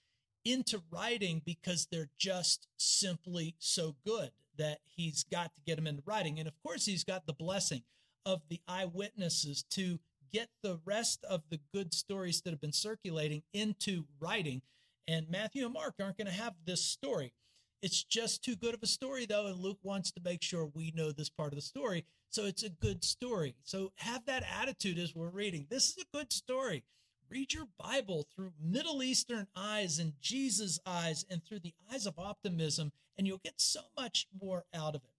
into 0.46 0.82
writing 0.92 1.42
because 1.46 1.88
they're 1.92 2.10
just 2.18 2.68
simply 2.78 3.56
so 3.60 3.96
good 4.06 4.32
that 4.58 4.80
he's 4.84 5.24
got 5.24 5.54
to 5.56 5.62
get 5.66 5.78
them 5.78 5.88
into 5.88 6.04
writing. 6.06 6.40
And 6.40 6.48
of 6.48 6.54
course, 6.64 6.86
he's 6.86 7.04
got 7.04 7.26
the 7.26 7.34
blessing 7.34 7.84
of 8.26 8.42
the 8.50 8.62
eyewitnesses 8.68 9.64
to 9.72 10.00
get 10.32 10.50
the 10.62 10.80
rest 10.86 11.24
of 11.28 11.42
the 11.50 11.60
good 11.74 11.94
stories 11.94 12.42
that 12.42 12.52
have 12.52 12.62
been 12.62 12.74
circulating 12.74 13.44
into 13.54 14.06
writing. 14.20 14.62
And 15.08 15.30
Matthew 15.30 15.66
and 15.66 15.74
Mark 15.74 15.96
aren't 16.00 16.18
going 16.18 16.28
to 16.28 16.34
have 16.34 16.54
this 16.66 16.84
story. 16.84 17.34
It's 17.82 18.04
just 18.04 18.44
too 18.44 18.56
good 18.56 18.74
of 18.74 18.84
a 18.84 18.88
story, 18.88 19.26
though, 19.26 19.48
and 19.48 19.60
Luke 19.60 19.80
wants 19.84 20.12
to 20.12 20.22
make 20.24 20.44
sure 20.44 20.70
we 20.74 20.92
know 20.96 21.12
this 21.12 21.30
part 21.30 21.54
of 21.54 21.56
the 21.56 21.62
story. 21.62 22.06
So 22.30 22.46
it's 22.46 22.64
a 22.64 22.70
good 22.70 23.04
story. 23.04 23.56
So 23.64 23.92
have 23.96 24.26
that 24.26 24.44
attitude 24.62 25.00
as 25.00 25.16
we're 25.16 25.30
reading. 25.30 25.66
This 25.70 25.90
is 25.90 25.98
a 25.98 26.18
good 26.18 26.32
story. 26.34 26.84
Read 27.30 27.54
your 27.54 27.68
Bible 27.78 28.26
through 28.34 28.54
Middle 28.60 29.04
Eastern 29.04 29.48
eyes 29.56 30.00
and 30.00 30.14
Jesus' 30.20 30.80
eyes 30.84 31.24
and 31.30 31.44
through 31.44 31.60
the 31.60 31.76
eyes 31.92 32.08
of 32.08 32.18
optimism, 32.18 32.92
and 33.18 33.28
you'll 33.28 33.38
get 33.38 33.62
so 33.62 33.82
much 33.96 34.28
more 34.42 34.66
out 34.74 34.96
of 34.96 35.04
it. 35.04 35.14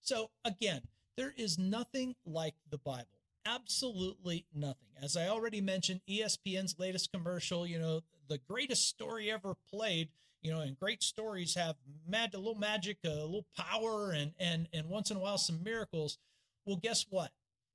So, 0.00 0.30
again, 0.44 0.82
there 1.16 1.32
is 1.36 1.58
nothing 1.58 2.16
like 2.26 2.54
the 2.68 2.78
Bible. 2.78 3.06
Absolutely 3.46 4.44
nothing. 4.52 4.88
As 5.00 5.16
I 5.16 5.28
already 5.28 5.60
mentioned, 5.60 6.00
ESPN's 6.08 6.80
latest 6.80 7.12
commercial, 7.12 7.64
you 7.64 7.78
know, 7.78 8.00
the 8.28 8.38
greatest 8.38 8.88
story 8.88 9.30
ever 9.30 9.54
played, 9.70 10.08
you 10.40 10.50
know, 10.50 10.60
and 10.60 10.76
great 10.76 11.04
stories 11.04 11.54
have 11.54 11.76
mad, 12.08 12.34
a 12.34 12.38
little 12.38 12.56
magic, 12.56 12.98
a 13.04 13.08
little 13.08 13.46
power, 13.56 14.10
and 14.10 14.32
and 14.40 14.68
and 14.72 14.88
once 14.88 15.10
in 15.10 15.16
a 15.16 15.20
while 15.20 15.38
some 15.38 15.62
miracles. 15.62 16.18
Well, 16.66 16.76
guess 16.76 17.06
what? 17.08 17.30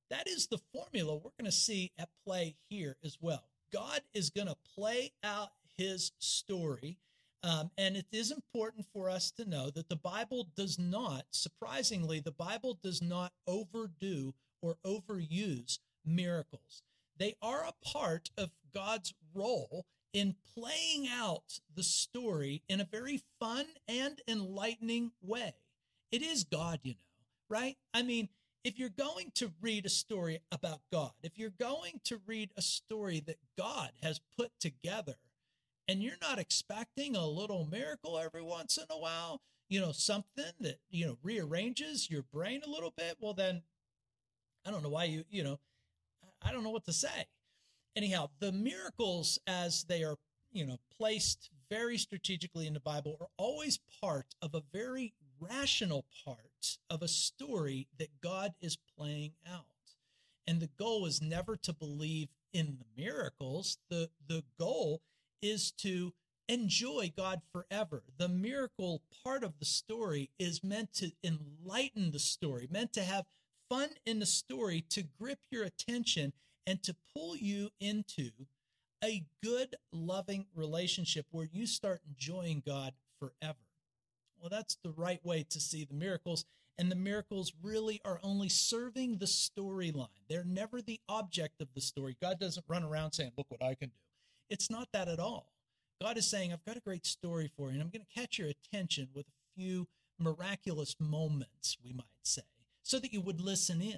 That 0.09 0.27
is 0.27 0.47
the 0.47 0.59
formula 0.73 1.15
we're 1.15 1.31
going 1.37 1.45
to 1.45 1.51
see 1.51 1.91
at 1.97 2.09
play 2.25 2.55
here 2.69 2.97
as 3.03 3.17
well. 3.21 3.43
God 3.73 4.01
is 4.13 4.29
going 4.29 4.47
to 4.47 4.57
play 4.75 5.11
out 5.23 5.49
his 5.77 6.11
story 6.19 6.97
um, 7.43 7.71
and 7.77 7.95
it 7.95 8.07
is 8.11 8.31
important 8.31 8.85
for 8.91 9.09
us 9.09 9.31
to 9.31 9.45
know 9.47 9.69
that 9.69 9.89
the 9.89 9.95
Bible 9.95 10.49
does 10.55 10.79
not, 10.79 11.25
surprisingly, 11.31 12.19
the 12.19 12.31
Bible 12.31 12.79
does 12.81 13.01
not 13.01 13.31
overdo 13.47 14.33
or 14.61 14.77
overuse 14.85 15.79
miracles. 16.05 16.81
They 17.17 17.35
are 17.41 17.63
a 17.63 17.85
part 17.85 18.31
of 18.37 18.51
God's 18.73 19.13
role 19.33 19.85
in 20.13 20.35
playing 20.55 21.07
out 21.09 21.59
the 21.73 21.83
story 21.83 22.63
in 22.67 22.81
a 22.81 22.87
very 22.91 23.21
fun 23.39 23.65
and 23.87 24.19
enlightening 24.27 25.11
way. 25.21 25.53
It 26.11 26.21
is 26.21 26.43
God, 26.43 26.79
you 26.83 26.93
know, 26.93 27.55
right? 27.57 27.77
I 27.93 28.01
mean, 28.01 28.29
if 28.67 28.77
you're 28.77 28.89
going 28.89 29.31
to 29.33 29.49
read 29.61 29.85
a 29.85 29.89
story 29.89 30.41
about 30.51 30.81
God, 30.91 31.11
if 31.23 31.37
you're 31.37 31.49
going 31.57 32.01
to 32.03 32.19
read 32.27 32.49
a 32.57 32.61
story 32.61 33.23
that 33.25 33.37
God 33.57 33.91
has 34.03 34.19
put 34.37 34.51
together, 34.59 35.15
and 35.87 36.03
you're 36.03 36.17
not 36.21 36.37
expecting 36.37 37.15
a 37.15 37.25
little 37.25 37.65
miracle 37.71 38.19
every 38.19 38.41
once 38.41 38.75
in 38.77 38.83
a 38.89 38.99
while, 38.99 39.39
you 39.69 39.79
know, 39.79 39.93
something 39.93 40.51
that, 40.59 40.79
you 40.89 41.05
know, 41.05 41.17
rearranges 41.23 42.11
your 42.11 42.23
brain 42.23 42.59
a 42.65 42.69
little 42.69 42.93
bit, 42.97 43.15
well, 43.21 43.33
then 43.33 43.61
I 44.65 44.71
don't 44.71 44.83
know 44.83 44.89
why 44.89 45.05
you, 45.05 45.23
you 45.29 45.45
know, 45.45 45.61
I 46.41 46.51
don't 46.51 46.65
know 46.65 46.71
what 46.71 46.85
to 46.87 46.93
say. 46.93 47.27
Anyhow, 47.95 48.31
the 48.41 48.51
miracles 48.51 49.39
as 49.47 49.85
they 49.85 50.03
are, 50.03 50.17
you 50.51 50.65
know, 50.65 50.77
placed 50.97 51.51
very 51.71 51.97
strategically 51.97 52.67
in 52.67 52.73
the 52.73 52.81
Bible 52.81 53.15
are 53.21 53.29
always 53.37 53.79
part 54.01 54.35
of 54.41 54.53
a 54.55 54.63
very 54.73 55.13
rational 55.39 56.03
of 56.89 57.01
a 57.01 57.07
story 57.07 57.87
that 57.97 58.21
God 58.21 58.53
is 58.61 58.77
playing 58.97 59.33
out. 59.47 59.65
And 60.45 60.59
the 60.59 60.69
goal 60.79 61.05
is 61.05 61.21
never 61.21 61.55
to 61.57 61.73
believe 61.73 62.29
in 62.53 62.77
the 62.79 63.01
miracles. 63.01 63.77
The 63.89 64.09
the 64.27 64.43
goal 64.59 65.01
is 65.41 65.71
to 65.83 66.13
enjoy 66.47 67.11
God 67.15 67.41
forever. 67.51 68.03
The 68.17 68.29
miracle 68.29 69.01
part 69.23 69.43
of 69.43 69.59
the 69.59 69.65
story 69.65 70.29
is 70.39 70.63
meant 70.63 70.93
to 70.95 71.11
enlighten 71.23 72.11
the 72.11 72.19
story, 72.19 72.67
meant 72.71 72.93
to 72.93 73.03
have 73.03 73.25
fun 73.69 73.89
in 74.05 74.19
the 74.19 74.25
story, 74.25 74.85
to 74.89 75.03
grip 75.03 75.39
your 75.51 75.63
attention 75.63 76.31
and 76.65 76.81
to 76.83 76.95
pull 77.13 77.35
you 77.35 77.69
into 77.79 78.29
a 79.03 79.25
good, 79.43 79.75
loving 79.91 80.45
relationship 80.55 81.25
where 81.31 81.47
you 81.51 81.67
start 81.67 82.01
enjoying 82.07 82.63
God 82.65 82.93
forever. 83.19 83.66
Well, 84.39 84.49
that's 84.49 84.77
the 84.83 84.91
right 84.91 85.23
way 85.25 85.45
to 85.49 85.59
see 85.59 85.85
the 85.85 85.93
miracles. 85.93 86.45
And 86.79 86.91
the 86.91 86.95
miracles 86.95 87.53
really 87.63 87.99
are 88.05 88.19
only 88.21 88.49
serving 88.49 89.17
the 89.17 89.25
storyline. 89.25 90.07
They're 90.29 90.43
never 90.43 90.81
the 90.81 90.99
object 91.09 91.59
of 91.59 91.69
the 91.73 91.81
story. 91.81 92.15
God 92.21 92.39
doesn't 92.39 92.65
run 92.67 92.83
around 92.83 93.13
saying, 93.13 93.31
Look 93.37 93.47
what 93.49 93.63
I 93.63 93.73
can 93.73 93.89
do. 93.89 93.95
It's 94.49 94.69
not 94.69 94.89
that 94.93 95.07
at 95.07 95.19
all. 95.19 95.51
God 95.99 96.17
is 96.17 96.29
saying, 96.29 96.53
I've 96.53 96.63
got 96.63 96.77
a 96.77 96.81
great 96.81 97.05
story 97.05 97.49
for 97.57 97.67
you, 97.67 97.73
and 97.73 97.81
I'm 97.81 97.89
going 97.89 98.05
to 98.05 98.19
catch 98.19 98.37
your 98.37 98.49
attention 98.49 99.09
with 99.15 99.25
a 99.25 99.59
few 99.59 99.87
miraculous 100.19 100.95
moments, 100.99 101.77
we 101.83 101.91
might 101.91 102.05
say, 102.23 102.43
so 102.83 102.99
that 102.99 103.11
you 103.11 103.21
would 103.21 103.41
listen 103.41 103.81
in. 103.81 103.97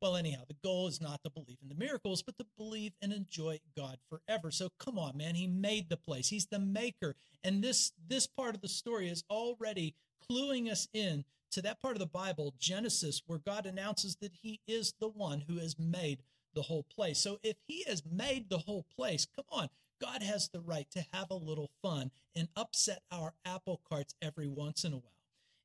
Well, 0.00 0.16
anyhow, 0.16 0.44
the 0.48 0.56
goal 0.64 0.88
is 0.88 1.00
not 1.00 1.22
to 1.24 1.30
believe 1.30 1.58
in 1.62 1.68
the 1.68 1.74
miracles, 1.74 2.22
but 2.22 2.38
to 2.38 2.46
believe 2.56 2.92
and 3.02 3.12
enjoy 3.12 3.60
God 3.76 3.98
forever. 4.08 4.50
So 4.50 4.70
come 4.78 4.98
on, 4.98 5.16
man. 5.16 5.34
He 5.34 5.46
made 5.46 5.90
the 5.90 5.96
place. 5.98 6.28
He's 6.28 6.46
the 6.46 6.58
maker. 6.58 7.16
And 7.44 7.62
this 7.62 7.92
this 8.08 8.26
part 8.26 8.54
of 8.54 8.62
the 8.62 8.68
story 8.68 9.08
is 9.08 9.24
already 9.30 9.94
cluing 10.30 10.70
us 10.70 10.88
in 10.94 11.24
to 11.50 11.62
that 11.62 11.80
part 11.80 11.96
of 11.96 12.00
the 12.00 12.06
Bible, 12.06 12.54
Genesis, 12.58 13.22
where 13.26 13.40
God 13.40 13.66
announces 13.66 14.16
that 14.16 14.32
he 14.42 14.60
is 14.66 14.94
the 15.00 15.08
one 15.08 15.44
who 15.48 15.58
has 15.58 15.78
made 15.78 16.22
the 16.54 16.62
whole 16.62 16.84
place. 16.84 17.18
So 17.18 17.38
if 17.42 17.56
he 17.66 17.84
has 17.86 18.02
made 18.10 18.48
the 18.48 18.58
whole 18.58 18.86
place, 18.96 19.26
come 19.36 19.44
on, 19.50 19.68
God 20.00 20.22
has 20.22 20.48
the 20.48 20.60
right 20.60 20.90
to 20.92 21.04
have 21.12 21.30
a 21.30 21.34
little 21.34 21.70
fun 21.82 22.10
and 22.34 22.48
upset 22.56 23.02
our 23.12 23.34
apple 23.44 23.80
carts 23.88 24.14
every 24.22 24.48
once 24.48 24.84
in 24.84 24.92
a 24.92 24.96
while. 24.96 25.12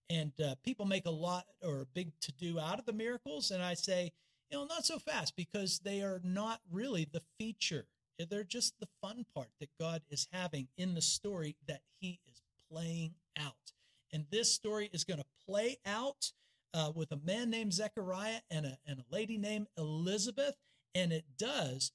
And 0.09 0.33
uh, 0.43 0.55
people 0.63 0.85
make 0.85 1.05
a 1.05 1.11
lot 1.11 1.45
or 1.63 1.81
a 1.81 1.85
big 1.85 2.11
to 2.21 2.31
do 2.33 2.59
out 2.59 2.79
of 2.79 2.85
the 2.85 2.93
miracles. 2.93 3.49
And 3.49 3.63
I 3.63 3.73
say, 3.73 4.11
you 4.49 4.57
know, 4.57 4.65
not 4.65 4.85
so 4.85 4.99
fast 4.99 5.35
because 5.35 5.79
they 5.79 6.01
are 6.01 6.21
not 6.23 6.61
really 6.71 7.07
the 7.11 7.21
feature. 7.39 7.87
They're 8.29 8.43
just 8.43 8.79
the 8.79 8.87
fun 9.01 9.25
part 9.33 9.49
that 9.59 9.69
God 9.79 10.01
is 10.09 10.27
having 10.31 10.67
in 10.77 10.93
the 10.93 11.01
story 11.01 11.55
that 11.67 11.81
he 11.99 12.19
is 12.29 12.41
playing 12.71 13.15
out. 13.37 13.73
And 14.13 14.25
this 14.31 14.53
story 14.53 14.89
is 14.93 15.03
going 15.03 15.19
to 15.19 15.25
play 15.45 15.77
out 15.85 16.31
uh, 16.73 16.91
with 16.93 17.11
a 17.11 17.17
man 17.17 17.49
named 17.49 17.73
Zechariah 17.73 18.41
and 18.49 18.65
a, 18.65 18.77
and 18.85 18.99
a 18.99 19.13
lady 19.13 19.37
named 19.37 19.67
Elizabeth. 19.77 20.55
And 20.93 21.11
it 21.11 21.25
does 21.37 21.91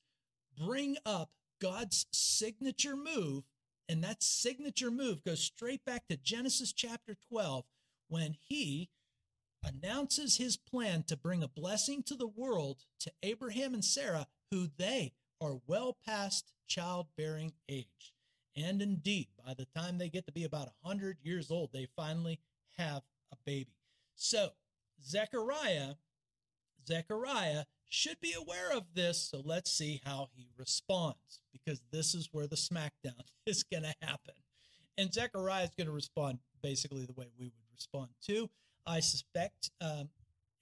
bring 0.59 0.97
up 1.07 1.31
God's 1.61 2.07
signature 2.13 2.97
move. 2.97 3.45
And 3.89 4.05
that 4.05 4.23
signature 4.23 4.91
move 4.91 5.25
goes 5.25 5.43
straight 5.43 5.85
back 5.85 6.07
to 6.09 6.17
Genesis 6.17 6.73
chapter 6.73 7.17
12 7.31 7.65
when 8.09 8.37
he 8.49 8.91
announces 9.65 10.37
his 10.37 10.57
plan 10.57 11.03
to 11.05 11.17
bring 11.17 11.43
a 11.43 11.49
blessing 11.49 12.03
to 12.05 12.15
the 12.15 12.29
world 12.29 12.85
to 13.01 13.13
Abraham 13.23 13.75
and 13.75 13.85
Sarah, 13.85 14.27
who 14.51 14.69
they 14.77 15.13
are 15.41 15.61
well 15.67 15.97
past 16.07 16.53
childbearing 16.67 17.53
age. 17.69 18.15
And 18.57 18.83
indeed, 18.83 19.29
by 19.45 19.55
the 19.55 19.67
time 19.77 19.99
they 19.99 20.09
get 20.09 20.27
to 20.27 20.33
be 20.33 20.45
about 20.45 20.73
100 20.83 21.19
years 21.23 21.51
old, 21.51 21.71
they 21.73 21.87
finally 21.97 22.41
have 22.77 23.03
a 23.33 23.37
baby. 23.45 23.77
So, 24.17 24.51
Zechariah, 25.03 25.95
Zechariah 26.87 27.65
should 27.89 28.21
be 28.21 28.33
aware 28.33 28.73
of 28.73 28.95
this. 28.95 29.29
So 29.31 29.43
let's 29.45 29.71
see 29.71 30.01
how 30.05 30.29
he 30.35 30.49
responds, 30.57 31.41
because 31.53 31.81
this 31.93 32.15
is 32.15 32.29
where 32.33 32.47
the 32.47 32.57
smackdown 32.57 33.23
is 33.47 33.63
going 33.63 33.85
to 33.85 33.95
happen. 34.03 34.35
And 34.97 35.13
Zechariah 35.13 35.65
is 35.65 35.75
going 35.77 35.87
to 35.87 35.93
respond 35.93 36.39
basically 36.63 37.07
the 37.07 37.13
way 37.13 37.27
we 37.39 37.47
would 37.47 37.73
respond 37.73 38.11
too. 38.25 38.51
I 38.87 39.01
suspect. 39.01 39.71
Um, 39.81 40.09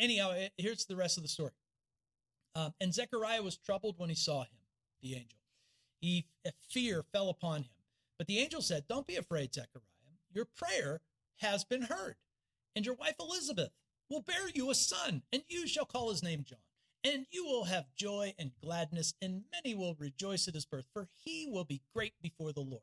anyhow, 0.01 0.35
here's 0.57 0.85
the 0.87 0.97
rest 0.97 1.17
of 1.17 1.23
the 1.23 1.29
story. 1.29 1.53
Um, 2.55 2.75
and 2.81 2.93
Zechariah 2.93 3.43
was 3.43 3.57
troubled 3.57 3.99
when 3.99 4.09
he 4.09 4.15
saw 4.15 4.43
him, 4.43 4.59
the 5.03 5.15
angel. 5.15 5.39
He 6.01 6.27
fear 6.69 7.05
fell 7.13 7.29
upon 7.29 7.63
him. 7.63 7.71
But 8.19 8.27
the 8.27 8.39
angel 8.39 8.63
said, 8.63 8.85
Don't 8.89 9.07
be 9.07 9.17
afraid, 9.17 9.55
Zechariah. 9.55 9.85
Your 10.33 10.45
prayer 10.45 11.01
has 11.37 11.65
been 11.65 11.83
heard, 11.83 12.17
and 12.75 12.85
your 12.85 12.95
wife 12.95 13.15
Elizabeth 13.21 13.71
will 14.11 14.23
bear 14.23 14.49
you 14.53 14.71
a 14.71 14.75
son, 14.75 15.23
and 15.33 15.43
you 15.49 15.67
shall 15.67 15.85
call 15.85 16.11
his 16.11 16.23
name 16.23 16.45
John. 16.45 16.59
And 17.05 17.27
you 17.31 17.45
will 17.45 17.65
have 17.65 17.95
joy 17.97 18.35
and 18.39 18.51
gladness, 18.63 19.15
and 19.23 19.45
many 19.53 19.75
will 19.75 19.95
rejoice 19.99 20.49
at 20.49 20.55
his 20.55 20.67
birth, 20.67 20.87
for 20.93 21.09
he 21.25 21.47
will 21.49 21.65
be 21.65 21.83
great 21.95 22.15
before 22.21 22.53
the 22.53 22.61
Lord. 22.61 22.83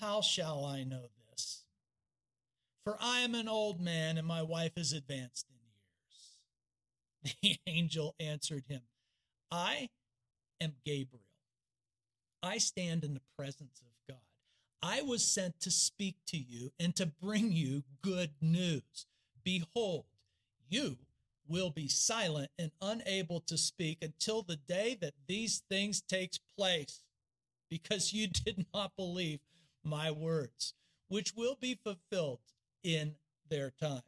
How 0.00 0.20
shall 0.20 0.64
I 0.64 0.84
know 0.84 1.08
this? 1.30 1.64
For 2.84 2.96
I 3.00 3.20
am 3.20 3.34
an 3.34 3.48
old 3.48 3.80
man 3.80 4.16
and 4.16 4.26
my 4.26 4.42
wife 4.42 4.72
is 4.76 4.92
advanced 4.92 5.46
in 5.50 5.56
years. 5.56 7.36
The 7.42 7.58
angel 7.70 8.14
answered 8.20 8.64
him, 8.68 8.82
I 9.50 9.88
am 10.60 10.74
Gabriel. 10.84 11.24
I 12.42 12.58
stand 12.58 13.04
in 13.04 13.14
the 13.14 13.22
presence 13.36 13.80
of 13.80 13.92
God. 14.14 14.20
I 14.80 15.02
was 15.02 15.24
sent 15.24 15.60
to 15.60 15.70
speak 15.70 16.16
to 16.26 16.36
you 16.36 16.70
and 16.78 16.94
to 16.96 17.06
bring 17.06 17.50
you 17.50 17.82
good 18.00 18.30
news. 18.40 19.06
Behold, 19.42 20.04
you 20.68 20.98
will 21.48 21.70
be 21.70 21.88
silent 21.88 22.50
and 22.58 22.70
unable 22.80 23.40
to 23.40 23.58
speak 23.58 23.98
until 24.02 24.42
the 24.42 24.56
day 24.56 24.96
that 25.00 25.14
these 25.26 25.62
things 25.68 26.00
takes 26.00 26.38
place 26.56 27.02
because 27.68 28.12
you 28.12 28.28
did 28.44 28.66
not 28.72 28.92
believe 28.96 29.40
my 29.88 30.10
words 30.10 30.74
which 31.08 31.34
will 31.34 31.56
be 31.60 31.74
fulfilled 31.74 32.40
in 32.82 33.14
their 33.48 33.70
time. 33.70 34.02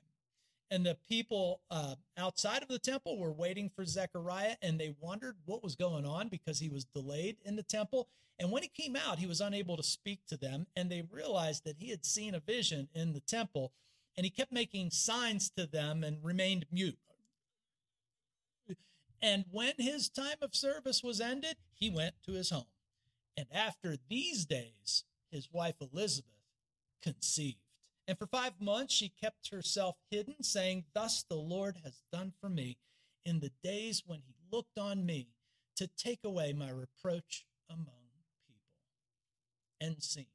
And 0.71 0.87
the 0.87 0.97
people 1.09 1.62
uh, 1.71 1.97
outside 2.16 2.62
of 2.62 2.69
the 2.69 2.79
temple 2.79 3.19
were 3.19 3.33
waiting 3.33 3.71
for 3.75 3.85
zechariah 3.85 4.57
and 4.62 4.79
they 4.79 4.95
wondered 5.01 5.37
what 5.45 5.64
was 5.64 5.75
going 5.75 6.07
on 6.07 6.29
because 6.29 6.61
he 6.61 6.69
was 6.69 6.85
delayed 6.85 7.38
in 7.45 7.57
the 7.57 7.62
temple. 7.62 8.09
And 8.38 8.53
when 8.53 8.62
he 8.62 8.69
came 8.69 8.95
out 8.95 9.19
he 9.19 9.27
was 9.27 9.40
unable 9.40 9.77
to 9.77 9.83
speak 9.83 10.21
to 10.29 10.37
them 10.37 10.66
and 10.77 10.90
they 10.90 11.03
realized 11.11 11.64
that 11.64 11.77
he 11.79 11.90
had 11.90 12.05
seen 12.05 12.35
a 12.35 12.40
vision 12.40 12.88
in 12.95 13.12
the 13.12 13.21
temple 13.21 13.73
and 14.16 14.25
he 14.25 14.31
kept 14.31 14.53
making 14.53 14.90
signs 14.90 15.51
to 15.57 15.66
them 15.66 16.05
and 16.05 16.23
remained 16.23 16.66
mute. 16.71 16.99
And 19.23 19.45
when 19.51 19.73
his 19.77 20.09
time 20.09 20.38
of 20.40 20.55
service 20.55 21.03
was 21.03 21.21
ended, 21.21 21.57
he 21.75 21.90
went 21.90 22.14
to 22.25 22.33
his 22.33 22.51
home. 22.51 22.64
And 23.37 23.47
after 23.53 23.97
these 24.09 24.47
days, 24.47 25.05
his 25.31 25.49
wife 25.53 25.77
Elizabeth 25.81 26.31
conceived. 27.03 27.59
And 28.07 28.19
for 28.19 28.27
five 28.27 28.61
months 28.61 28.95
she 28.95 29.12
kept 29.21 29.51
herself 29.51 29.97
hidden, 30.11 30.43
saying, 30.43 30.85
Thus 30.95 31.23
the 31.23 31.37
Lord 31.37 31.79
has 31.85 32.03
done 32.12 32.33
for 32.40 32.49
me 32.49 32.79
in 33.25 33.40
the 33.40 33.53
days 33.62 34.03
when 34.07 34.21
he 34.27 34.35
looked 34.51 34.79
on 34.79 35.07
me 35.07 35.29
to 35.77 35.87
take 35.87 36.21
away 36.25 36.53
my 36.53 36.71
reproach 36.71 37.47
among 37.69 37.87
people. 38.47 38.62
End 39.81 40.03
scene. 40.03 40.27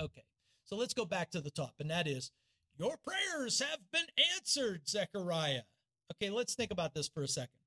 Okay, 0.00 0.24
so 0.64 0.76
let's 0.76 0.94
go 0.94 1.04
back 1.04 1.30
to 1.30 1.40
the 1.40 1.50
top, 1.50 1.74
and 1.78 1.90
that 1.90 2.06
is, 2.06 2.30
Your 2.78 2.96
prayers 2.96 3.60
have 3.60 3.80
been 3.92 4.06
answered, 4.36 4.88
Zechariah. 4.88 5.62
Okay, 6.12 6.30
let's 6.30 6.54
think 6.54 6.70
about 6.70 6.94
this 6.94 7.08
for 7.08 7.22
a 7.22 7.28
second. 7.28 7.58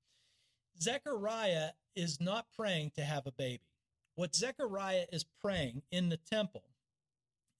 Zechariah 0.80 1.70
is 1.94 2.20
not 2.20 2.46
praying 2.56 2.92
to 2.96 3.02
have 3.02 3.26
a 3.26 3.32
baby. 3.32 3.62
What 4.14 4.34
Zechariah 4.34 5.06
is 5.12 5.24
praying 5.40 5.82
in 5.90 6.08
the 6.08 6.18
temple 6.18 6.64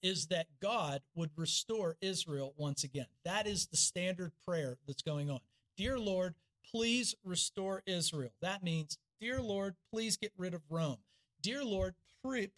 is 0.01 0.27
that 0.27 0.47
God 0.61 1.01
would 1.15 1.31
restore 1.35 1.95
Israel 2.01 2.53
once 2.57 2.83
again. 2.83 3.07
That 3.23 3.47
is 3.47 3.67
the 3.67 3.77
standard 3.77 4.33
prayer 4.45 4.77
that's 4.85 5.01
going 5.01 5.29
on. 5.31 5.39
Dear 5.77 5.97
Lord, 5.97 6.35
please 6.69 7.15
restore 7.23 7.81
Israel. 7.85 8.33
That 8.41 8.63
means, 8.63 8.97
Dear 9.19 9.41
Lord, 9.41 9.75
please 9.91 10.17
get 10.17 10.33
rid 10.37 10.53
of 10.53 10.61
Rome. 10.69 10.97
Dear 11.41 11.63
Lord, 11.63 11.95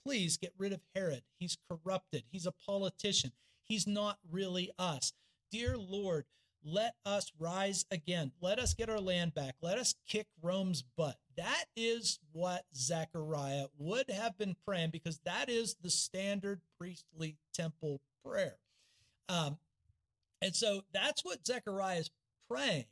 please 0.04 0.38
get 0.38 0.54
rid 0.58 0.74
of 0.74 0.82
Herod. 0.96 1.22
He's 1.40 1.58
corrupted. 1.70 2.24
He's 2.32 2.46
a 2.46 2.52
politician. 2.52 3.32
He's 3.64 3.88
not 3.88 4.18
really 4.32 4.72
us. 4.78 5.14
Dear 5.52 5.78
Lord, 5.78 6.26
let 6.66 6.96
us 7.06 7.32
rise 7.38 7.86
again. 7.92 8.32
Let 8.42 8.58
us 8.58 8.74
get 8.74 8.90
our 8.90 9.00
land 9.00 9.36
back. 9.36 9.56
Let 9.62 9.78
us 9.78 9.94
kick 10.08 10.28
Rome's 10.42 10.84
butt. 10.98 11.18
That 11.38 11.66
is 11.76 12.20
what 12.32 12.64
Zechariah 12.76 13.68
would 13.78 14.10
have 14.10 14.38
been 14.38 14.56
praying 14.66 14.90
because 14.90 15.20
that 15.26 15.48
is 15.48 15.76
the 15.82 15.92
standard 15.92 16.62
priestly 16.80 17.38
temple 17.54 18.02
prayer. 18.26 18.58
Um, 19.30 19.58
and 20.42 20.56
so 20.56 20.82
that's 20.92 21.24
what 21.24 21.46
Zechariah 21.46 22.00
is 22.00 22.12
praying. 22.50 22.86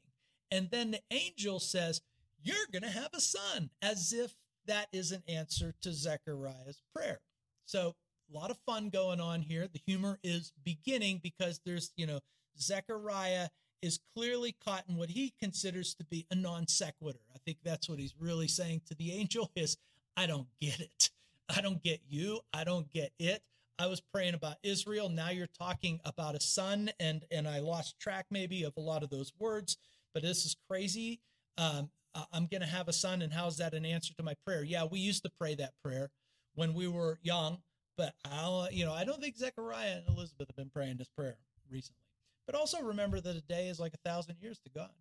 And 0.51 0.69
then 0.71 0.91
the 0.91 1.01
angel 1.09 1.59
says, 1.59 2.01
You're 2.43 2.67
going 2.71 2.83
to 2.83 2.89
have 2.89 3.09
a 3.13 3.19
son, 3.19 3.71
as 3.81 4.13
if 4.13 4.35
that 4.67 4.87
is 4.93 5.11
an 5.11 5.23
answer 5.27 5.73
to 5.81 5.91
Zechariah's 5.91 6.81
prayer. 6.95 7.21
So 7.65 7.95
a 8.31 8.37
lot 8.37 8.51
of 8.51 8.57
fun 8.67 8.89
going 8.89 9.19
on 9.19 9.41
here. 9.41 9.67
The 9.67 9.81
humor 9.85 10.19
is 10.23 10.53
beginning 10.63 11.21
because 11.23 11.59
there's, 11.65 11.91
you 11.95 12.05
know, 12.05 12.19
Zechariah 12.59 13.49
is 13.83 13.99
clearly 14.15 14.55
caught 14.65 14.85
in 14.87 14.95
what 14.95 15.09
he 15.09 15.33
considers 15.39 15.93
to 15.95 16.05
be 16.05 16.25
a 16.31 16.35
non 16.35 16.67
sequitur. 16.67 17.19
I 17.35 17.37
think 17.45 17.57
that's 17.63 17.89
what 17.89 17.99
he's 17.99 18.15
really 18.17 18.47
saying 18.47 18.81
to 18.87 18.95
the 18.95 19.11
angel 19.11 19.51
is, 19.55 19.77
I 20.15 20.25
don't 20.25 20.47
get 20.59 20.79
it. 20.79 21.09
I 21.55 21.61
don't 21.61 21.83
get 21.83 21.99
you. 22.09 22.39
I 22.53 22.63
don't 22.63 22.91
get 22.93 23.11
it. 23.19 23.43
I 23.77 23.87
was 23.87 23.99
praying 23.99 24.35
about 24.35 24.55
Israel. 24.63 25.09
Now 25.09 25.29
you're 25.31 25.47
talking 25.47 25.99
about 26.05 26.35
a 26.35 26.39
son, 26.39 26.91
and 26.99 27.25
and 27.29 27.47
I 27.47 27.59
lost 27.59 27.99
track 27.99 28.27
maybe 28.31 28.63
of 28.63 28.73
a 28.77 28.81
lot 28.81 29.03
of 29.03 29.09
those 29.09 29.33
words. 29.37 29.77
But 30.13 30.23
this 30.23 30.45
is 30.45 30.55
crazy. 30.69 31.19
Um, 31.57 31.89
I'm 32.31 32.45
going 32.45 32.61
to 32.61 32.67
have 32.67 32.87
a 32.87 32.93
son, 32.93 33.21
and 33.21 33.33
how 33.33 33.47
is 33.47 33.57
that 33.57 33.73
an 33.73 33.85
answer 33.85 34.13
to 34.15 34.23
my 34.23 34.35
prayer? 34.45 34.63
Yeah, 34.63 34.85
we 34.85 34.99
used 34.99 35.23
to 35.23 35.31
pray 35.37 35.55
that 35.55 35.73
prayer 35.83 36.11
when 36.53 36.73
we 36.75 36.87
were 36.87 37.19
young, 37.23 37.57
but 37.97 38.13
I, 38.23 38.69
you 38.71 38.85
know, 38.85 38.93
I 38.93 39.03
don't 39.03 39.19
think 39.19 39.35
Zechariah 39.35 39.97
and 39.97 40.07
Elizabeth 40.07 40.47
have 40.47 40.55
been 40.55 40.69
praying 40.69 40.97
this 40.97 41.09
prayer 41.09 41.37
recently. 41.69 42.02
But 42.45 42.55
also 42.55 42.81
remember 42.81 43.21
that 43.21 43.35
a 43.35 43.41
day 43.41 43.67
is 43.67 43.79
like 43.79 43.93
a 43.93 44.09
thousand 44.09 44.35
years 44.41 44.59
to 44.59 44.69
God. 44.69 44.91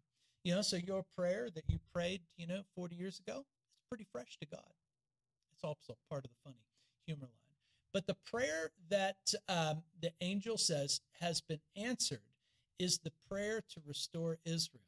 You 0.44 0.55
know, 0.55 0.62
so 0.62 0.76
your 0.76 1.05
prayer 1.16 1.48
that 1.55 1.64
you 1.68 1.78
prayed, 1.92 2.22
you 2.37 2.46
know, 2.46 2.62
40 2.74 2.96
years 2.96 3.20
ago, 3.20 3.38
it's 3.38 3.88
pretty 3.88 4.07
fresh 4.11 4.37
to 4.40 4.46
God. 4.46 4.72
It's 5.52 5.64
also 5.64 5.96
part 6.11 6.24
of 6.24 6.31
the 6.31 6.37
funny 6.44 6.64
humor 7.07 7.26
line. 7.26 7.42
But 7.92 8.07
the 8.07 8.16
prayer 8.26 8.70
that 8.88 9.16
um, 9.48 9.83
the 10.00 10.12
angel 10.20 10.57
says 10.57 11.00
has 11.20 11.40
been 11.40 11.61
answered 11.76 12.22
is 12.78 12.98
the 12.98 13.12
prayer 13.28 13.62
to 13.70 13.81
restore 13.87 14.38
Israel. 14.44 14.83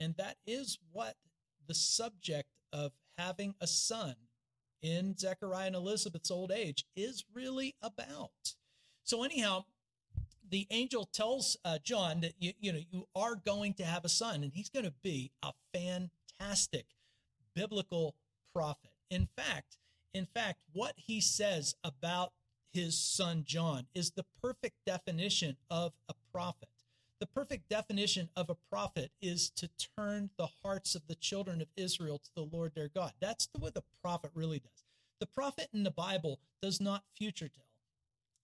And 0.00 0.14
that 0.16 0.36
is 0.46 0.78
what 0.92 1.16
the 1.66 1.74
subject 1.74 2.48
of 2.72 2.92
having 3.16 3.54
a 3.60 3.66
son 3.66 4.14
in 4.82 5.16
Zechariah 5.16 5.68
and 5.68 5.76
Elizabeth's 5.76 6.30
old 6.30 6.50
age 6.50 6.84
is 6.96 7.24
really 7.32 7.74
about. 7.82 8.54
So, 9.04 9.22
anyhow, 9.22 9.64
the 10.50 10.66
angel 10.70 11.04
tells 11.04 11.56
uh, 11.64 11.78
John 11.82 12.20
that 12.20 12.34
you, 12.38 12.52
you 12.60 12.72
know 12.72 12.80
you 12.90 13.06
are 13.14 13.34
going 13.34 13.74
to 13.74 13.84
have 13.84 14.04
a 14.04 14.08
son, 14.08 14.42
and 14.42 14.52
he's 14.52 14.68
going 14.68 14.84
to 14.84 14.94
be 15.02 15.30
a 15.42 15.52
fantastic 15.72 16.86
biblical 17.54 18.14
prophet. 18.54 18.90
In 19.10 19.28
fact, 19.36 19.76
in 20.14 20.26
fact, 20.26 20.60
what 20.72 20.94
he 20.96 21.20
says 21.20 21.74
about 21.84 22.32
his 22.72 22.98
son 22.98 23.44
John 23.46 23.86
is 23.94 24.10
the 24.10 24.24
perfect 24.42 24.76
definition 24.86 25.56
of 25.70 25.92
a 26.08 26.14
prophet. 26.32 26.68
The 27.20 27.26
perfect 27.26 27.68
definition 27.68 28.28
of 28.36 28.48
a 28.48 28.56
prophet 28.70 29.10
is 29.20 29.50
to 29.56 29.68
turn 29.96 30.30
the 30.36 30.48
hearts 30.62 30.94
of 30.94 31.02
the 31.08 31.16
children 31.16 31.60
of 31.60 31.68
Israel 31.76 32.18
to 32.18 32.30
the 32.36 32.56
Lord 32.56 32.72
their 32.74 32.88
God. 32.88 33.12
That's 33.20 33.46
the, 33.46 33.58
what 33.58 33.74
the 33.74 33.82
prophet 34.02 34.30
really 34.34 34.60
does. 34.60 34.84
The 35.18 35.26
prophet 35.26 35.68
in 35.72 35.82
the 35.82 35.90
Bible 35.90 36.38
does 36.62 36.80
not 36.80 37.02
future 37.16 37.48
tell. 37.48 37.64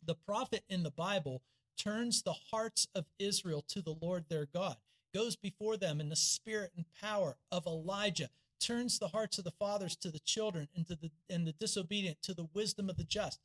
The 0.04 0.16
prophet 0.16 0.64
in 0.68 0.82
the 0.82 0.90
Bible 0.90 1.42
turns 1.76 2.22
the 2.22 2.34
hearts 2.50 2.88
of 2.94 3.06
Israel 3.18 3.64
to 3.68 3.82
the 3.82 3.96
Lord 4.00 4.24
their 4.28 4.46
God, 4.46 4.76
goes 5.14 5.36
before 5.36 5.76
them 5.76 6.00
in 6.00 6.08
the 6.08 6.16
spirit 6.16 6.72
and 6.76 6.84
power 7.00 7.36
of 7.52 7.66
Elijah, 7.66 8.30
turns 8.60 8.98
the 8.98 9.08
hearts 9.08 9.38
of 9.38 9.44
the 9.44 9.50
fathers 9.52 9.96
to 9.96 10.10
the 10.10 10.18
children 10.20 10.68
and 10.74 10.86
to 10.86 10.96
the 10.96 11.10
and 11.28 11.46
the 11.46 11.52
disobedient 11.52 12.22
to 12.22 12.34
the 12.34 12.48
wisdom 12.54 12.88
of 12.88 12.96
the 12.96 13.04
just. 13.04 13.40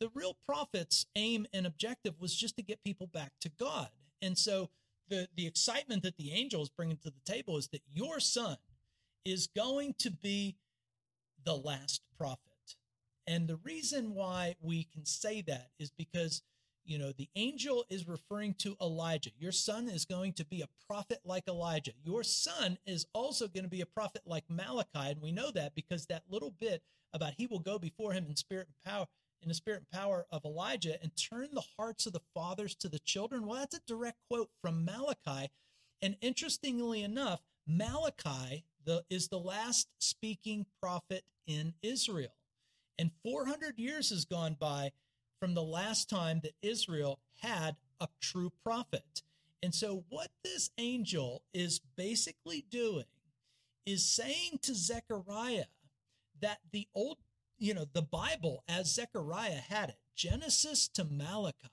The 0.00 0.10
real 0.14 0.36
prophet's 0.46 1.06
aim 1.16 1.46
and 1.52 1.66
objective 1.66 2.14
was 2.20 2.34
just 2.34 2.56
to 2.56 2.62
get 2.62 2.82
people 2.84 3.06
back 3.06 3.32
to 3.40 3.50
God. 3.58 3.88
And 4.22 4.36
so 4.36 4.70
the 5.08 5.28
the 5.36 5.46
excitement 5.46 6.02
that 6.02 6.16
the 6.16 6.32
angel 6.32 6.62
is 6.62 6.68
bringing 6.68 6.96
to 6.98 7.10
the 7.10 7.32
table 7.32 7.58
is 7.58 7.68
that 7.68 7.82
your 7.92 8.20
son 8.20 8.56
is 9.24 9.46
going 9.46 9.94
to 9.98 10.10
be 10.10 10.56
the 11.44 11.56
last 11.56 12.02
prophet. 12.18 12.40
And 13.26 13.48
the 13.48 13.56
reason 13.56 14.14
why 14.14 14.56
we 14.60 14.84
can 14.84 15.06
say 15.06 15.42
that 15.42 15.70
is 15.78 15.90
because 15.90 16.42
you 16.84 16.98
know, 16.98 17.12
the 17.12 17.28
angel 17.34 17.84
is 17.88 18.06
referring 18.06 18.54
to 18.54 18.76
Elijah. 18.80 19.30
Your 19.38 19.52
son 19.52 19.88
is 19.88 20.04
going 20.04 20.34
to 20.34 20.44
be 20.44 20.62
a 20.62 20.68
prophet 20.86 21.20
like 21.24 21.48
Elijah. 21.48 21.92
Your 22.04 22.22
son 22.22 22.78
is 22.86 23.06
also 23.14 23.48
going 23.48 23.64
to 23.64 23.70
be 23.70 23.80
a 23.80 23.86
prophet 23.86 24.22
like 24.26 24.44
Malachi. 24.48 25.10
And 25.10 25.22
we 25.22 25.32
know 25.32 25.50
that 25.52 25.74
because 25.74 26.06
that 26.06 26.24
little 26.28 26.52
bit 26.60 26.82
about 27.12 27.34
he 27.36 27.46
will 27.46 27.60
go 27.60 27.78
before 27.78 28.12
him 28.12 28.26
in 28.28 28.36
spirit 28.36 28.68
and 28.68 28.92
power, 28.92 29.06
in 29.42 29.48
the 29.48 29.54
spirit 29.54 29.80
and 29.80 30.00
power 30.00 30.26
of 30.30 30.44
Elijah 30.44 31.00
and 31.02 31.12
turn 31.16 31.48
the 31.52 31.64
hearts 31.78 32.06
of 32.06 32.12
the 32.12 32.20
fathers 32.34 32.74
to 32.76 32.88
the 32.88 32.98
children. 32.98 33.46
Well, 33.46 33.60
that's 33.60 33.76
a 33.76 33.80
direct 33.86 34.18
quote 34.28 34.50
from 34.60 34.84
Malachi. 34.84 35.50
And 36.02 36.16
interestingly 36.20 37.02
enough, 37.02 37.40
Malachi 37.66 38.64
the, 38.84 39.04
is 39.08 39.28
the 39.28 39.38
last 39.38 39.88
speaking 39.98 40.66
prophet 40.82 41.24
in 41.46 41.74
Israel. 41.82 42.34
And 42.98 43.10
400 43.24 43.78
years 43.78 44.10
has 44.10 44.24
gone 44.24 44.56
by 44.58 44.92
from 45.44 45.52
the 45.52 45.62
last 45.62 46.08
time 46.08 46.40
that 46.42 46.54
Israel 46.62 47.20
had 47.42 47.76
a 48.00 48.08
true 48.18 48.50
prophet. 48.62 49.20
And 49.62 49.74
so, 49.74 50.02
what 50.08 50.30
this 50.42 50.70
angel 50.78 51.42
is 51.52 51.82
basically 51.98 52.64
doing 52.70 53.04
is 53.84 54.08
saying 54.08 54.60
to 54.62 54.74
Zechariah 54.74 55.66
that 56.40 56.60
the 56.72 56.88
old, 56.94 57.18
you 57.58 57.74
know, 57.74 57.84
the 57.92 58.00
Bible 58.00 58.64
as 58.66 58.94
Zechariah 58.94 59.60
had 59.68 59.90
it, 59.90 59.98
Genesis 60.16 60.88
to 60.94 61.04
Malachi. 61.04 61.68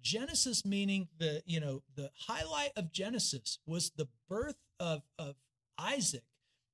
Genesis 0.00 0.64
meaning 0.64 1.08
the, 1.18 1.42
you 1.44 1.58
know, 1.58 1.82
the 1.96 2.08
highlight 2.28 2.70
of 2.76 2.92
Genesis 2.92 3.58
was 3.66 3.90
the 3.90 4.06
birth 4.28 4.62
of, 4.78 5.02
of 5.18 5.34
Isaac 5.76 6.22